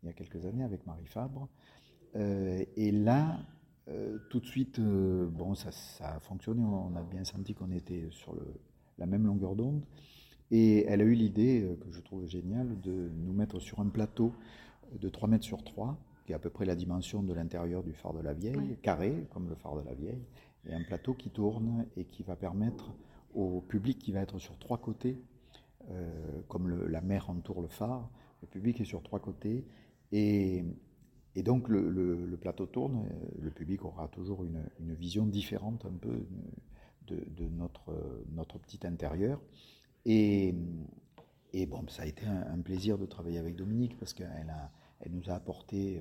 il 0.03 0.07
y 0.07 0.09
a 0.09 0.15
quelques 0.15 0.45
années, 0.47 0.65
avec 0.65 0.87
Marie 0.87 1.07
Fabre. 1.07 1.49
Et 2.15 2.91
là, 2.93 3.41
tout 4.31 4.41
de 4.41 4.47
suite, 4.47 4.81
bon, 4.81 5.55
ça, 5.55 5.71
ça, 5.71 6.15
a 6.15 6.21
fonctionné, 6.21 6.63
on 6.65 6.97
a 6.97 7.03
bien 7.03 7.25
senti 7.25 7.55
qu'on 7.55 7.71
était 7.73 8.09
sur 8.11 8.35
le, 8.35 8.59
la 9.03 9.07
même 9.07 9.27
longueur 9.27 9.57
d'onde. 9.57 9.83
Et 10.53 10.85
elle 10.87 11.01
a 11.01 11.05
eu 11.05 11.15
l'idée, 11.15 11.63
euh, 11.63 11.77
que 11.77 11.91
je 11.91 12.01
trouve 12.01 12.25
géniale, 12.27 12.81
de 12.81 13.11
nous 13.25 13.33
mettre 13.33 13.59
sur 13.59 13.81
un 13.81 13.89
plateau 13.89 14.33
de 15.01 15.09
3 15.09 15.29
mètres 15.29 15.45
sur 15.45 15.65
3, 15.65 15.99
qui 16.25 16.33
est 16.33 16.35
à 16.37 16.39
peu 16.39 16.51
près 16.51 16.65
la 16.65 16.77
dimension 16.77 17.23
de 17.23 17.33
l'intérieur 17.35 17.83
du 17.83 17.93
phare 17.93 18.15
de 18.15 18.21
la 18.21 18.33
Vieille, 18.33 18.57
oui. 18.57 18.77
carré, 18.81 19.27
comme 19.33 19.49
le 19.49 19.57
phare 19.57 19.77
de 19.77 19.83
la 19.83 19.95
Vieille, 19.95 20.23
et 20.69 20.75
un 20.75 20.85
plateau 20.85 21.15
qui 21.15 21.31
tourne 21.31 21.87
et 21.97 22.05
qui 22.05 22.23
va 22.23 22.37
permettre 22.37 22.93
au 23.35 23.61
public 23.63 23.99
qui 23.99 24.13
va 24.13 24.21
être 24.21 24.39
sur 24.39 24.57
trois 24.59 24.79
côtés, 24.79 25.19
euh, 25.91 26.41
comme 26.47 26.69
le, 26.69 26.87
la 26.87 27.01
mer 27.01 27.29
entoure 27.29 27.61
le 27.61 27.69
phare, 27.69 28.09
le 28.43 28.47
public 28.47 28.81
est 28.81 28.85
sur 28.85 29.03
trois 29.03 29.19
côtés, 29.19 29.65
et, 30.13 30.65
et 31.35 31.43
donc 31.43 31.69
le, 31.69 31.89
le, 31.91 32.25
le, 32.25 32.37
plateau 32.37 32.67
tourne, 32.67 33.09
le 33.41 33.51
public 33.51 33.85
aura 33.85 34.07
toujours 34.09 34.45
une, 34.45 34.63
une 34.79 34.95
vision 34.95 35.27
différente 35.27 35.87
un 35.87 35.97
peu 35.99 36.25
de, 37.07 37.25
de, 37.37 37.49
notre, 37.49 37.93
notre 38.33 38.59
petit 38.59 38.87
intérieur. 38.87 39.41
Et, 40.05 40.55
et 41.53 41.67
bon, 41.67 41.87
ça 41.89 42.03
a 42.03 42.07
été 42.07 42.27
un, 42.27 42.55
un, 42.55 42.61
plaisir 42.61 42.99
de 42.99 43.07
travailler 43.07 43.39
avec 43.39 43.57
Dominique 43.57 43.99
parce 43.99 44.13
qu'elle 44.13 44.51
a, 44.51 44.71
elle 45.01 45.13
nous 45.13 45.31
a 45.31 45.35
apporté 45.35 46.01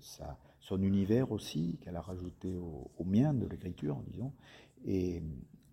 sa, 0.00 0.38
son 0.60 0.82
univers 0.82 1.32
aussi, 1.32 1.78
qu'elle 1.82 1.96
a 1.96 2.00
rajouté 2.00 2.56
au, 2.56 2.90
au 2.98 3.04
mien 3.04 3.34
de 3.34 3.46
l'écriture, 3.46 4.02
disons. 4.06 4.32
Et, 4.84 5.22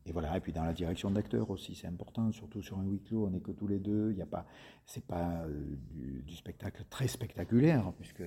et 0.09 0.11
voilà, 0.11 0.35
et 0.35 0.39
puis 0.39 0.51
dans 0.51 0.63
la 0.63 0.73
direction 0.73 1.11
d'acteur 1.11 1.51
aussi, 1.51 1.75
c'est 1.75 1.85
important, 1.85 2.31
surtout 2.31 2.63
sur 2.63 2.79
un 2.79 2.83
huis 2.83 2.99
clos, 2.99 3.27
on 3.27 3.29
n'est 3.29 3.41
que 3.41 3.51
tous 3.51 3.67
les 3.67 3.77
deux, 3.77 4.09
il 4.09 4.15
n'y 4.15 4.23
a 4.23 4.25
pas, 4.25 4.47
c'est 4.87 5.05
pas 5.05 5.43
euh, 5.43 5.75
du, 5.91 6.35
spectacle 6.35 6.83
très 6.89 7.07
spectaculaire, 7.07 7.93
puisque 7.99 8.23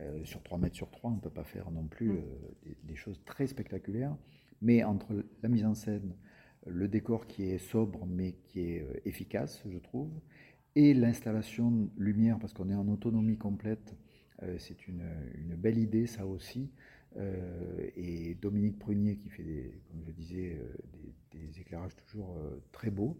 euh, 0.00 0.24
sur 0.24 0.42
3 0.42 0.56
mètres 0.56 0.76
sur 0.76 0.90
3, 0.90 1.10
on 1.10 1.16
ne 1.16 1.20
peut 1.20 1.28
pas 1.28 1.44
faire 1.44 1.70
non 1.70 1.86
plus 1.88 2.08
mm. 2.08 2.16
euh, 2.16 2.74
des, 2.84 2.96
choses 2.96 3.20
très 3.26 3.46
spectaculaires, 3.46 4.16
mais 4.62 4.84
entre 4.84 5.24
la 5.42 5.48
mise 5.48 5.64
en 5.64 5.74
scène, 5.74 6.14
le 6.66 6.88
décor 6.88 7.26
qui 7.26 7.44
est 7.44 7.58
sobre 7.58 8.06
mais 8.06 8.32
qui 8.44 8.60
est 8.60 8.86
efficace, 9.04 9.62
je 9.68 9.78
trouve, 9.78 10.10
et 10.74 10.94
l'installation 10.94 11.90
lumière, 11.96 12.38
parce 12.38 12.52
qu'on 12.52 12.68
est 12.70 12.74
en 12.74 12.88
autonomie 12.88 13.38
complète, 13.38 13.94
c'est 14.58 14.86
une, 14.88 15.02
belle 15.56 15.78
idée 15.78 16.06
ça 16.06 16.26
aussi, 16.26 16.70
euh, 17.18 17.90
et 17.96 18.34
Dominique 18.34 18.78
Prunier 18.78 19.16
qui 19.16 19.30
fait, 19.30 19.42
des, 19.42 19.80
comme 19.88 20.02
je 20.04 20.12
disais, 20.12 20.58
euh, 20.60 20.76
des, 21.32 21.60
éclairages 21.60 21.96
toujours 21.96 22.36
euh, 22.36 22.62
très 22.72 22.90
beaux. 22.90 23.16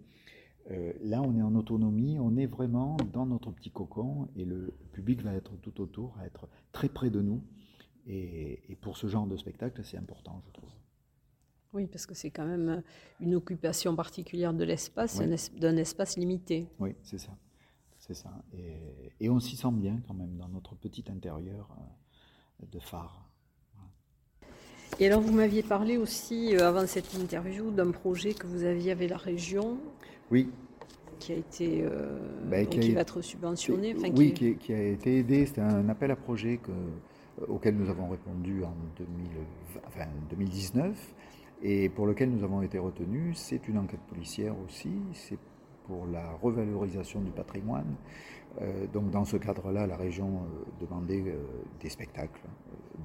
là, 1.02 1.22
on 1.22 1.36
est 1.36 1.42
en 1.42 1.54
autonomie, 1.54 2.18
on 2.18 2.36
est 2.36 2.46
vraiment 2.46 2.96
dans 3.12 3.24
notre 3.24 3.52
petit 3.52 3.70
cocon 3.70 4.28
et 4.34 4.44
le 4.44 4.74
public 4.92 5.22
va 5.22 5.32
être 5.34 5.56
tout 5.60 5.80
autour, 5.80 6.14
va 6.18 6.26
être 6.26 6.48
très 6.72 6.88
près 6.88 7.10
de 7.10 7.20
nous. 7.22 7.42
Et, 8.06 8.76
pour 8.80 8.96
ce 8.96 9.06
genre 9.06 9.26
de 9.26 9.36
spectacle, 9.36 9.82
c'est 9.84 9.96
important, 9.96 10.42
je 10.46 10.50
trouve. 10.52 10.70
Oui, 11.76 11.86
parce 11.86 12.06
que 12.06 12.14
c'est 12.14 12.30
quand 12.30 12.46
même 12.46 12.82
une 13.20 13.34
occupation 13.34 13.94
particulière 13.94 14.54
de 14.54 14.64
l'espace, 14.64 15.20
d'un 15.56 15.76
espace 15.76 16.16
limité. 16.16 16.66
Oui, 16.78 16.94
c'est 17.02 17.18
ça. 17.18 17.36
C'est 17.98 18.14
ça. 18.14 18.30
Et, 18.54 19.12
et 19.20 19.28
on 19.28 19.38
s'y 19.38 19.56
sent 19.56 19.72
bien 19.72 20.00
quand 20.08 20.14
même 20.14 20.36
dans 20.36 20.48
notre 20.48 20.74
petit 20.74 21.04
intérieur 21.08 21.68
de 22.72 22.78
phare. 22.78 23.26
Et 24.98 25.06
alors, 25.06 25.20
vous 25.20 25.32
m'aviez 25.32 25.62
parlé 25.62 25.98
aussi, 25.98 26.56
euh, 26.56 26.68
avant 26.68 26.86
cette 26.86 27.12
interview, 27.14 27.70
d'un 27.70 27.90
projet 27.90 28.32
que 28.32 28.46
vous 28.46 28.64
aviez 28.64 28.92
avec 28.92 29.10
la 29.10 29.18
région. 29.18 29.76
Oui. 30.30 30.48
Qui 31.18 31.32
a 31.32 31.36
été. 31.36 31.82
Euh, 31.82 32.18
ben, 32.48 32.66
qui, 32.66 32.92
va 32.92 33.02
être 33.02 33.20
subventionné. 33.20 33.94
oui, 34.16 34.32
qui... 34.32 34.72
a 34.72 34.82
été 34.82 35.18
aidé. 35.18 35.44
C'était 35.44 35.60
un 35.60 35.88
appel 35.90 36.10
à 36.10 36.16
projet 36.16 36.58
que, 36.62 36.70
euh, 36.70 37.46
auquel 37.48 37.76
nous 37.76 37.90
avons 37.90 38.08
répondu 38.08 38.64
en 38.64 38.72
2019 40.38 40.96
et 41.62 41.88
pour 41.88 42.06
lequel 42.06 42.30
nous 42.30 42.44
avons 42.44 42.62
été 42.62 42.78
retenus. 42.78 43.36
C'est 43.38 43.68
une 43.68 43.78
enquête 43.78 44.00
policière 44.08 44.54
aussi. 44.64 44.92
C'est 45.12 45.38
pour 45.86 46.06
la 46.06 46.32
revalorisation 46.42 47.20
du 47.20 47.30
patrimoine. 47.30 47.94
Euh, 48.60 48.86
donc 48.86 49.10
dans 49.10 49.24
ce 49.24 49.36
cadre-là, 49.36 49.86
la 49.86 49.96
région 49.96 50.28
euh, 50.28 50.84
demandait 50.84 51.22
euh, 51.26 51.36
des 51.80 51.90
spectacles 51.90 52.40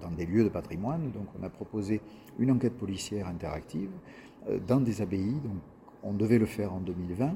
dans 0.01 0.11
des 0.11 0.25
lieux 0.25 0.43
de 0.43 0.49
patrimoine. 0.49 1.11
Donc 1.11 1.27
on 1.39 1.43
a 1.43 1.49
proposé 1.49 2.01
une 2.39 2.51
enquête 2.51 2.77
policière 2.77 3.27
interactive 3.27 3.91
dans 4.67 4.79
des 4.79 5.01
abbayes. 5.01 5.39
Donc 5.43 5.57
on 6.03 6.13
devait 6.13 6.39
le 6.39 6.45
faire 6.45 6.73
en 6.73 6.79
2020. 6.79 7.35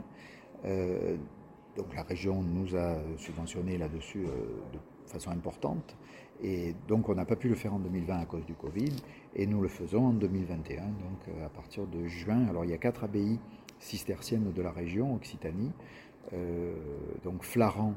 donc 1.78 1.94
la 1.94 2.02
région 2.04 2.42
nous 2.42 2.76
a 2.76 2.96
subventionné 3.18 3.78
là-dessus 3.78 4.24
de 4.24 4.80
façon 5.06 5.30
importante. 5.30 5.96
Et 6.44 6.76
donc 6.88 7.10
on 7.10 7.16
n'a 7.16 7.26
pas 7.26 7.36
pu 7.36 7.50
le 7.50 7.56
faire 7.56 7.74
en 7.74 7.80
2020 7.80 8.20
à 8.20 8.26
cause 8.26 8.46
du 8.46 8.54
Covid. 8.54 8.92
Et 9.36 9.48
nous 9.48 9.62
le 9.62 9.68
faisons 9.68 10.08
en 10.08 10.14
2021, 10.14 10.82
donc 10.82 11.36
à 11.44 11.50
partir 11.50 11.88
de 11.88 12.06
juin. 12.06 12.48
Alors 12.50 12.66
il 12.66 12.72
y 12.72 12.74
a 12.74 12.78
quatre 12.78 13.04
abbayes 13.04 13.40
cisterciennes 13.80 14.52
de 14.52 14.62
la 14.62 14.72
région, 14.72 15.16
Occitanie. 15.16 15.72
Euh, 16.34 16.74
donc 17.24 17.44
Flaran 17.44 17.94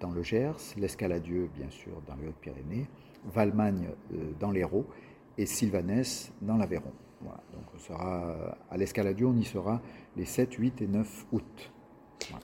dans 0.00 0.10
le 0.10 0.22
Gers, 0.22 0.74
l'Escaladieu 0.76 1.48
bien 1.54 1.70
sûr 1.70 1.92
dans 2.06 2.16
les 2.16 2.26
Hautes-Pyrénées, 2.28 2.88
Valmagne 3.32 3.88
euh, 4.12 4.32
dans 4.38 4.50
l'Hérault 4.50 4.86
et 5.36 5.46
Sylvanès 5.46 6.32
dans 6.42 6.56
l'Aveyron. 6.56 6.92
Donc 7.22 7.64
on 7.74 7.78
sera 7.78 8.56
à 8.70 8.76
l'Escaladieu, 8.76 9.26
on 9.26 9.36
y 9.36 9.44
sera 9.44 9.80
les 10.16 10.24
7, 10.24 10.54
8 10.54 10.82
et 10.82 10.86
9 10.86 11.26
août. 11.32 11.72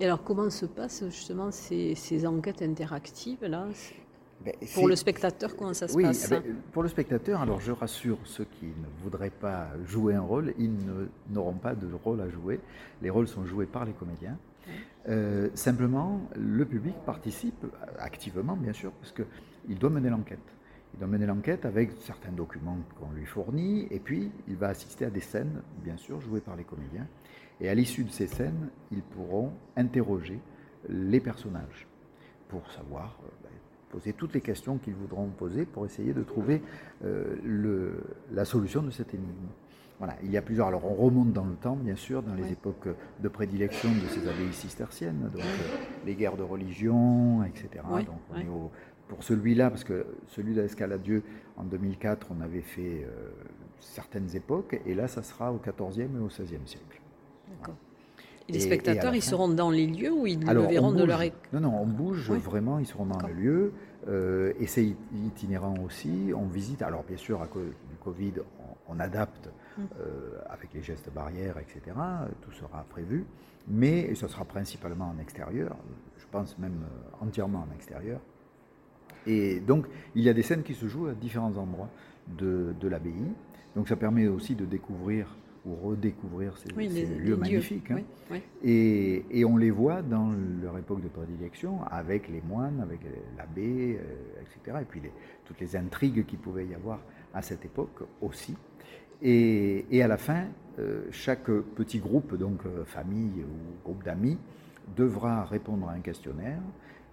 Et 0.00 0.04
alors 0.04 0.22
comment 0.22 0.50
se 0.50 0.66
passent 0.66 1.04
justement 1.06 1.50
ces, 1.50 1.94
ces 1.94 2.26
enquêtes 2.26 2.62
interactives 2.62 3.44
là? 3.44 3.66
Ben, 4.44 4.54
pour 4.74 4.88
le 4.88 4.96
spectateur, 4.96 5.56
comment 5.56 5.72
ça 5.72 5.88
se 5.88 5.96
passe 5.96 6.26
eh 6.26 6.30
ben, 6.30 6.42
Pour 6.72 6.82
le 6.82 6.88
spectateur, 6.88 7.40
alors 7.40 7.60
je 7.60 7.72
rassure 7.72 8.18
ceux 8.24 8.44
qui 8.44 8.66
ne 8.66 9.02
voudraient 9.02 9.30
pas 9.30 9.68
jouer 9.86 10.14
un 10.14 10.20
rôle, 10.20 10.52
ils 10.58 10.72
n'auront 11.30 11.54
pas 11.54 11.74
de 11.74 11.88
rôle 12.04 12.20
à 12.20 12.28
jouer. 12.28 12.60
Les 13.00 13.10
rôles 13.10 13.28
sont 13.28 13.46
joués 13.46 13.66
par 13.66 13.84
les 13.84 13.92
comédiens. 13.92 14.36
Euh, 15.08 15.48
simplement, 15.54 16.20
le 16.36 16.64
public 16.64 16.94
participe 17.06 17.66
activement, 17.98 18.56
bien 18.56 18.72
sûr, 18.72 18.92
parce 18.92 19.12
qu'il 19.12 19.78
doit 19.78 19.90
mener 19.90 20.10
l'enquête. 20.10 20.38
Il 20.94 21.00
doit 21.00 21.08
mener 21.08 21.26
l'enquête 21.26 21.64
avec 21.64 21.92
certains 22.00 22.32
documents 22.32 22.78
qu'on 22.98 23.10
lui 23.14 23.26
fournit, 23.26 23.86
et 23.90 23.98
puis 23.98 24.30
il 24.46 24.56
va 24.56 24.68
assister 24.68 25.06
à 25.06 25.10
des 25.10 25.20
scènes, 25.20 25.62
bien 25.82 25.96
sûr, 25.96 26.20
jouées 26.20 26.40
par 26.40 26.56
les 26.56 26.64
comédiens. 26.64 27.06
Et 27.60 27.68
à 27.68 27.74
l'issue 27.74 28.04
de 28.04 28.10
ces 28.10 28.26
scènes, 28.26 28.68
ils 28.92 29.02
pourront 29.02 29.52
interroger 29.76 30.38
les 30.88 31.20
personnages 31.20 31.86
pour 32.48 32.70
savoir 32.70 33.18
euh, 33.24 33.43
poser 33.94 34.12
toutes 34.12 34.34
les 34.34 34.40
questions 34.40 34.78
qu'ils 34.78 34.94
voudront 34.94 35.26
poser 35.28 35.64
pour 35.64 35.86
essayer 35.86 36.12
de 36.12 36.22
trouver 36.22 36.62
euh, 37.04 37.36
le, 37.44 37.94
la 38.32 38.44
solution 38.44 38.82
de 38.82 38.90
cette 38.90 39.14
énigme. 39.14 39.48
Voilà, 39.98 40.16
il 40.24 40.30
y 40.30 40.36
a 40.36 40.42
plusieurs. 40.42 40.66
Alors, 40.66 40.84
on 40.84 40.94
remonte 40.94 41.32
dans 41.32 41.44
le 41.44 41.54
temps, 41.54 41.76
bien 41.76 41.94
sûr, 41.94 42.22
dans 42.22 42.34
les 42.34 42.50
époques 42.50 42.88
de 43.20 43.28
prédilection 43.28 43.88
de 43.90 44.08
ces 44.08 44.28
abbayes 44.28 44.52
cisterciennes, 44.52 45.30
donc 45.32 45.40
euh, 45.40 45.76
les 46.04 46.14
guerres 46.14 46.36
de 46.36 46.42
religion, 46.42 47.44
etc. 47.44 47.68
donc, 47.84 48.18
on 48.32 48.38
est 48.38 48.48
au, 48.48 48.70
pour 49.08 49.22
celui-là, 49.22 49.70
parce 49.70 49.84
que 49.84 50.04
celui 50.28 50.54
d'Escaladieu, 50.54 51.22
en 51.56 51.62
2004, 51.62 52.28
on 52.36 52.40
avait 52.40 52.62
fait 52.62 53.04
euh, 53.04 53.30
certaines 53.78 54.34
époques, 54.34 54.80
et 54.84 54.94
là, 54.94 55.06
ça 55.06 55.22
sera 55.22 55.52
au 55.52 55.58
XIVe 55.58 56.10
et 56.16 56.18
au 56.18 56.26
XVIe 56.26 56.66
siècle. 56.66 57.00
D'accord. 57.48 57.76
Et 58.48 58.52
les 58.52 58.60
spectateurs, 58.60 59.14
ils 59.14 59.22
seront 59.22 59.48
dans 59.48 59.70
les 59.70 59.86
lieux 59.86 60.12
où 60.12 60.26
ils 60.26 60.40
le 60.40 60.60
verront 60.60 60.92
de 60.92 61.04
leur 61.04 61.20
Non, 61.52 61.60
non, 61.60 61.80
on 61.80 61.86
bouge 61.86 62.30
vraiment, 62.30 62.78
ils 62.78 62.86
seront 62.86 63.06
dans 63.06 63.26
le 63.26 63.32
lieu. 63.32 63.72
Euh, 64.08 64.52
et 64.60 64.66
c'est 64.66 64.94
itinérant 65.26 65.74
aussi. 65.84 66.32
On 66.36 66.46
visite, 66.46 66.82
alors 66.82 67.04
bien 67.04 67.16
sûr, 67.16 67.40
à 67.40 67.46
cause 67.46 67.68
du 67.88 67.96
Covid, 68.02 68.34
on, 68.88 69.00
adapte 69.00 69.48
mm. 69.78 69.82
euh, 69.98 70.38
avec 70.50 70.74
les 70.74 70.82
gestes 70.82 71.10
barrières, 71.12 71.56
etc. 71.58 71.96
Tout 72.42 72.52
sera 72.52 72.84
prévu. 72.90 73.24
Mais 73.66 74.14
ce 74.14 74.28
sera 74.28 74.44
principalement 74.44 75.14
en 75.16 75.18
extérieur, 75.20 75.74
je 76.18 76.26
pense 76.30 76.58
même 76.58 76.82
euh, 76.82 77.24
entièrement 77.24 77.66
en 77.70 77.74
extérieur. 77.74 78.20
Et 79.26 79.60
donc, 79.60 79.86
il 80.14 80.22
y 80.22 80.28
a 80.28 80.34
des 80.34 80.42
scènes 80.42 80.62
qui 80.62 80.74
se 80.74 80.86
jouent 80.86 81.06
à 81.06 81.14
différents 81.14 81.56
endroits 81.56 81.88
de, 82.28 82.74
de 82.78 82.88
l'abbaye. 82.88 83.32
Donc, 83.74 83.88
ça 83.88 83.96
permet 83.96 84.28
aussi 84.28 84.54
de 84.54 84.66
découvrir 84.66 85.34
ou 85.66 85.74
redécouvrir 85.74 86.56
ces, 86.58 86.68
lieux 86.72 87.36
magnifiques. 87.36 87.90
Hein. 87.90 88.02
Et, 88.62 89.44
on 89.44 89.56
les 89.56 89.70
voit 89.70 90.02
dans 90.02 90.30
leur 90.62 90.76
époque 90.78 91.02
de 91.02 91.08
prédilection, 91.08 91.82
avec 91.84 92.28
les 92.28 92.42
moines, 92.42 92.80
avec 92.80 93.00
l'abbé, 93.36 93.98
euh, 93.98 94.42
etc. 94.42 94.78
Et 94.82 94.84
puis 94.84 95.00
toutes 95.44 95.60
les 95.60 95.76
intrigues 95.76 96.26
qu'il 96.26 96.38
pouvait 96.38 96.66
y 96.66 96.74
avoir 96.74 97.00
à 97.32 97.42
cette 97.42 97.64
époque 97.64 98.02
aussi. 98.20 98.54
Et, 99.22 100.02
à 100.02 100.08
la 100.08 100.18
fin, 100.18 100.44
euh, 100.78 101.04
chaque 101.10 101.44
petit 101.44 101.98
groupe, 101.98 102.36
donc 102.36 102.66
euh, 102.66 102.84
famille 102.84 103.42
ou 103.42 103.82
groupe 103.84 104.04
d'amis, 104.04 104.38
devra 104.96 105.44
répondre 105.44 105.88
à 105.88 105.92
un 105.92 106.00
questionnaire 106.00 106.60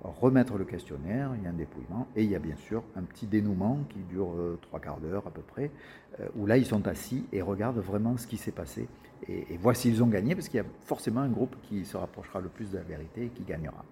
remettre 0.03 0.57
le 0.57 0.65
questionnaire, 0.65 1.31
il 1.37 1.43
y 1.43 1.47
a 1.47 1.49
un 1.49 1.53
dépouillement, 1.53 2.07
et 2.15 2.23
il 2.23 2.29
y 2.29 2.35
a 2.35 2.39
bien 2.39 2.55
sûr 2.55 2.83
un 2.95 3.03
petit 3.03 3.27
dénouement 3.27 3.79
qui 3.89 3.99
dure 3.99 4.33
euh, 4.33 4.57
trois 4.61 4.79
quarts 4.79 4.99
d'heure 4.99 5.25
à 5.27 5.31
peu 5.31 5.41
près, 5.41 5.71
euh, 6.19 6.27
où 6.35 6.45
là 6.45 6.57
ils 6.57 6.65
sont 6.65 6.87
assis 6.87 7.25
et 7.31 7.41
regardent 7.41 7.79
vraiment 7.79 8.17
ce 8.17 8.25
qui 8.25 8.37
s'est 8.37 8.51
passé, 8.51 8.87
et, 9.27 9.57
voient 9.57 9.75
s'ils 9.75 10.01
ont 10.01 10.07
gagné, 10.07 10.33
parce 10.33 10.49
qu'il 10.49 10.57
y 10.57 10.61
a 10.61 10.65
forcément 10.85 11.21
un 11.21 11.29
groupe 11.29 11.55
qui 11.63 11.85
se 11.85 11.97
rapprochera 11.97 12.41
le 12.41 12.49
plus 12.49 12.71
de 12.71 12.77
la 12.77 12.83
vérité 12.83 13.25
et 13.25 13.29
qui 13.29 13.43
gagnera. 13.43 13.85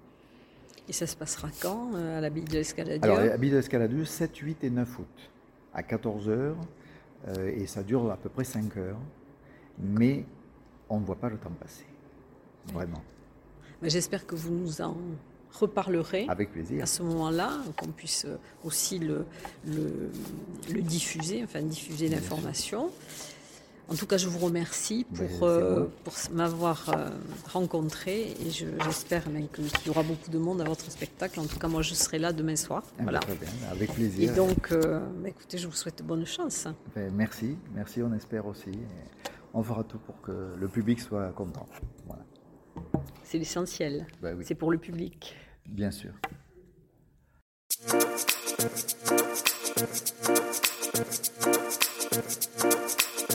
Et 0.88 0.94
ça 0.94 1.06
se 1.06 1.16
passera 1.16 1.50
quand, 1.62 1.94
euh, 1.94 2.18
à 2.18 2.22
l'abbaye 2.22 2.46
de 2.46 2.54
l'Escaladieu? 2.54 3.04
Alors, 3.04 3.20
à 3.20 3.26
l'abbaye 3.26 3.52
de 3.52 3.58
l'Escaladieu, 3.58 4.06
7, 4.06 4.36
8 4.36 4.64
et 4.64 4.70
9 4.72 5.00
août, 5.00 5.32
à 5.74 5.84
14 5.84 6.30
heures, 6.30 6.58
et 7.38 7.68
ça 7.68 7.84
dure 7.84 8.10
à 8.10 8.16
peu 8.16 8.30
près 8.30 8.46
5 8.46 8.78
heures, 8.78 8.98
mais 9.78 10.26
on 10.88 11.02
ne 11.02 11.06
voit 11.06 11.18
pas 11.18 11.30
le 11.30 11.38
temps 11.38 11.52
passer, 11.60 11.86
vraiment. 12.74 13.04
J'espère 13.84 14.26
que 14.26 14.36
vous 14.36 14.54
nous 14.54 14.82
en 14.82 14.96
reparlerai 15.54 16.26
Avec 16.30 16.52
plaisir. 16.52 16.84
à 16.84 16.86
ce 16.86 17.04
moment-là, 17.04 17.52
qu'on 17.78 17.88
puisse 17.88 18.26
euh, 18.26 18.38
aussi 18.64 19.00
le, 19.00 19.26
le, 19.66 20.82
diffuser, 20.82 21.44
enfin 21.44 21.62
diffuser 21.62 22.08
l'information. 22.08 22.90
En 23.92 23.96
tout 23.96 24.06
cas, 24.06 24.18
je 24.18 24.28
vous 24.28 24.38
remercie 24.38 25.04
pour, 25.04 25.26
ben, 25.40 25.48
euh, 25.48 25.86
pour 26.04 26.14
m'avoir 26.32 26.90
euh, 26.90 27.10
rencontré 27.52 28.36
et 28.40 28.52
j'espère 28.52 29.24
qu'il 29.24 29.66
y 29.88 29.90
aura 29.90 30.04
beaucoup 30.04 30.30
de 30.30 30.38
monde 30.38 30.62
à 30.62 30.64
votre 30.64 30.92
spectacle. 30.92 31.40
En 31.40 31.46
tout 31.46 31.58
cas, 31.58 31.68
moi, 31.68 31.82
je 31.82 31.96
serai 31.96 32.20
là 32.20 32.32
demain 32.32 32.56
soir. 32.56 32.84
Ah, 33.00 33.04
voilà. 33.04 33.20
Très 33.20 33.34
bien, 33.34 33.50
avec 33.72 33.92
plaisir. 33.94 34.32
Et 34.32 34.36
donc, 34.36 34.72
bah, 34.72 35.30
écoutez, 35.30 35.58
je 35.58 35.66
vous 35.68 35.74
souhaite 35.74 36.04
bonne 36.06 36.26
chance. 36.26 36.68
Ben, 36.96 37.12
merci, 37.16 37.58
merci, 37.74 38.04
on 38.04 38.14
espère 38.14 38.46
aussi. 38.46 38.72
On 39.56 39.64
fera 39.64 39.84
tout 39.84 39.98
pour 39.98 40.22
que 40.22 40.54
le 40.56 40.68
public 40.68 41.00
soit 41.02 41.30
content. 41.32 41.66
Voilà. 42.06 42.24
C'est 43.24 43.38
l'essentiel. 43.38 44.08
Bah 44.22 44.32
C'est 44.42 44.56
pour 44.56 44.72
le 44.72 44.78
public. 44.78 45.36
Bien 45.68 45.92
sûr. 45.92 46.14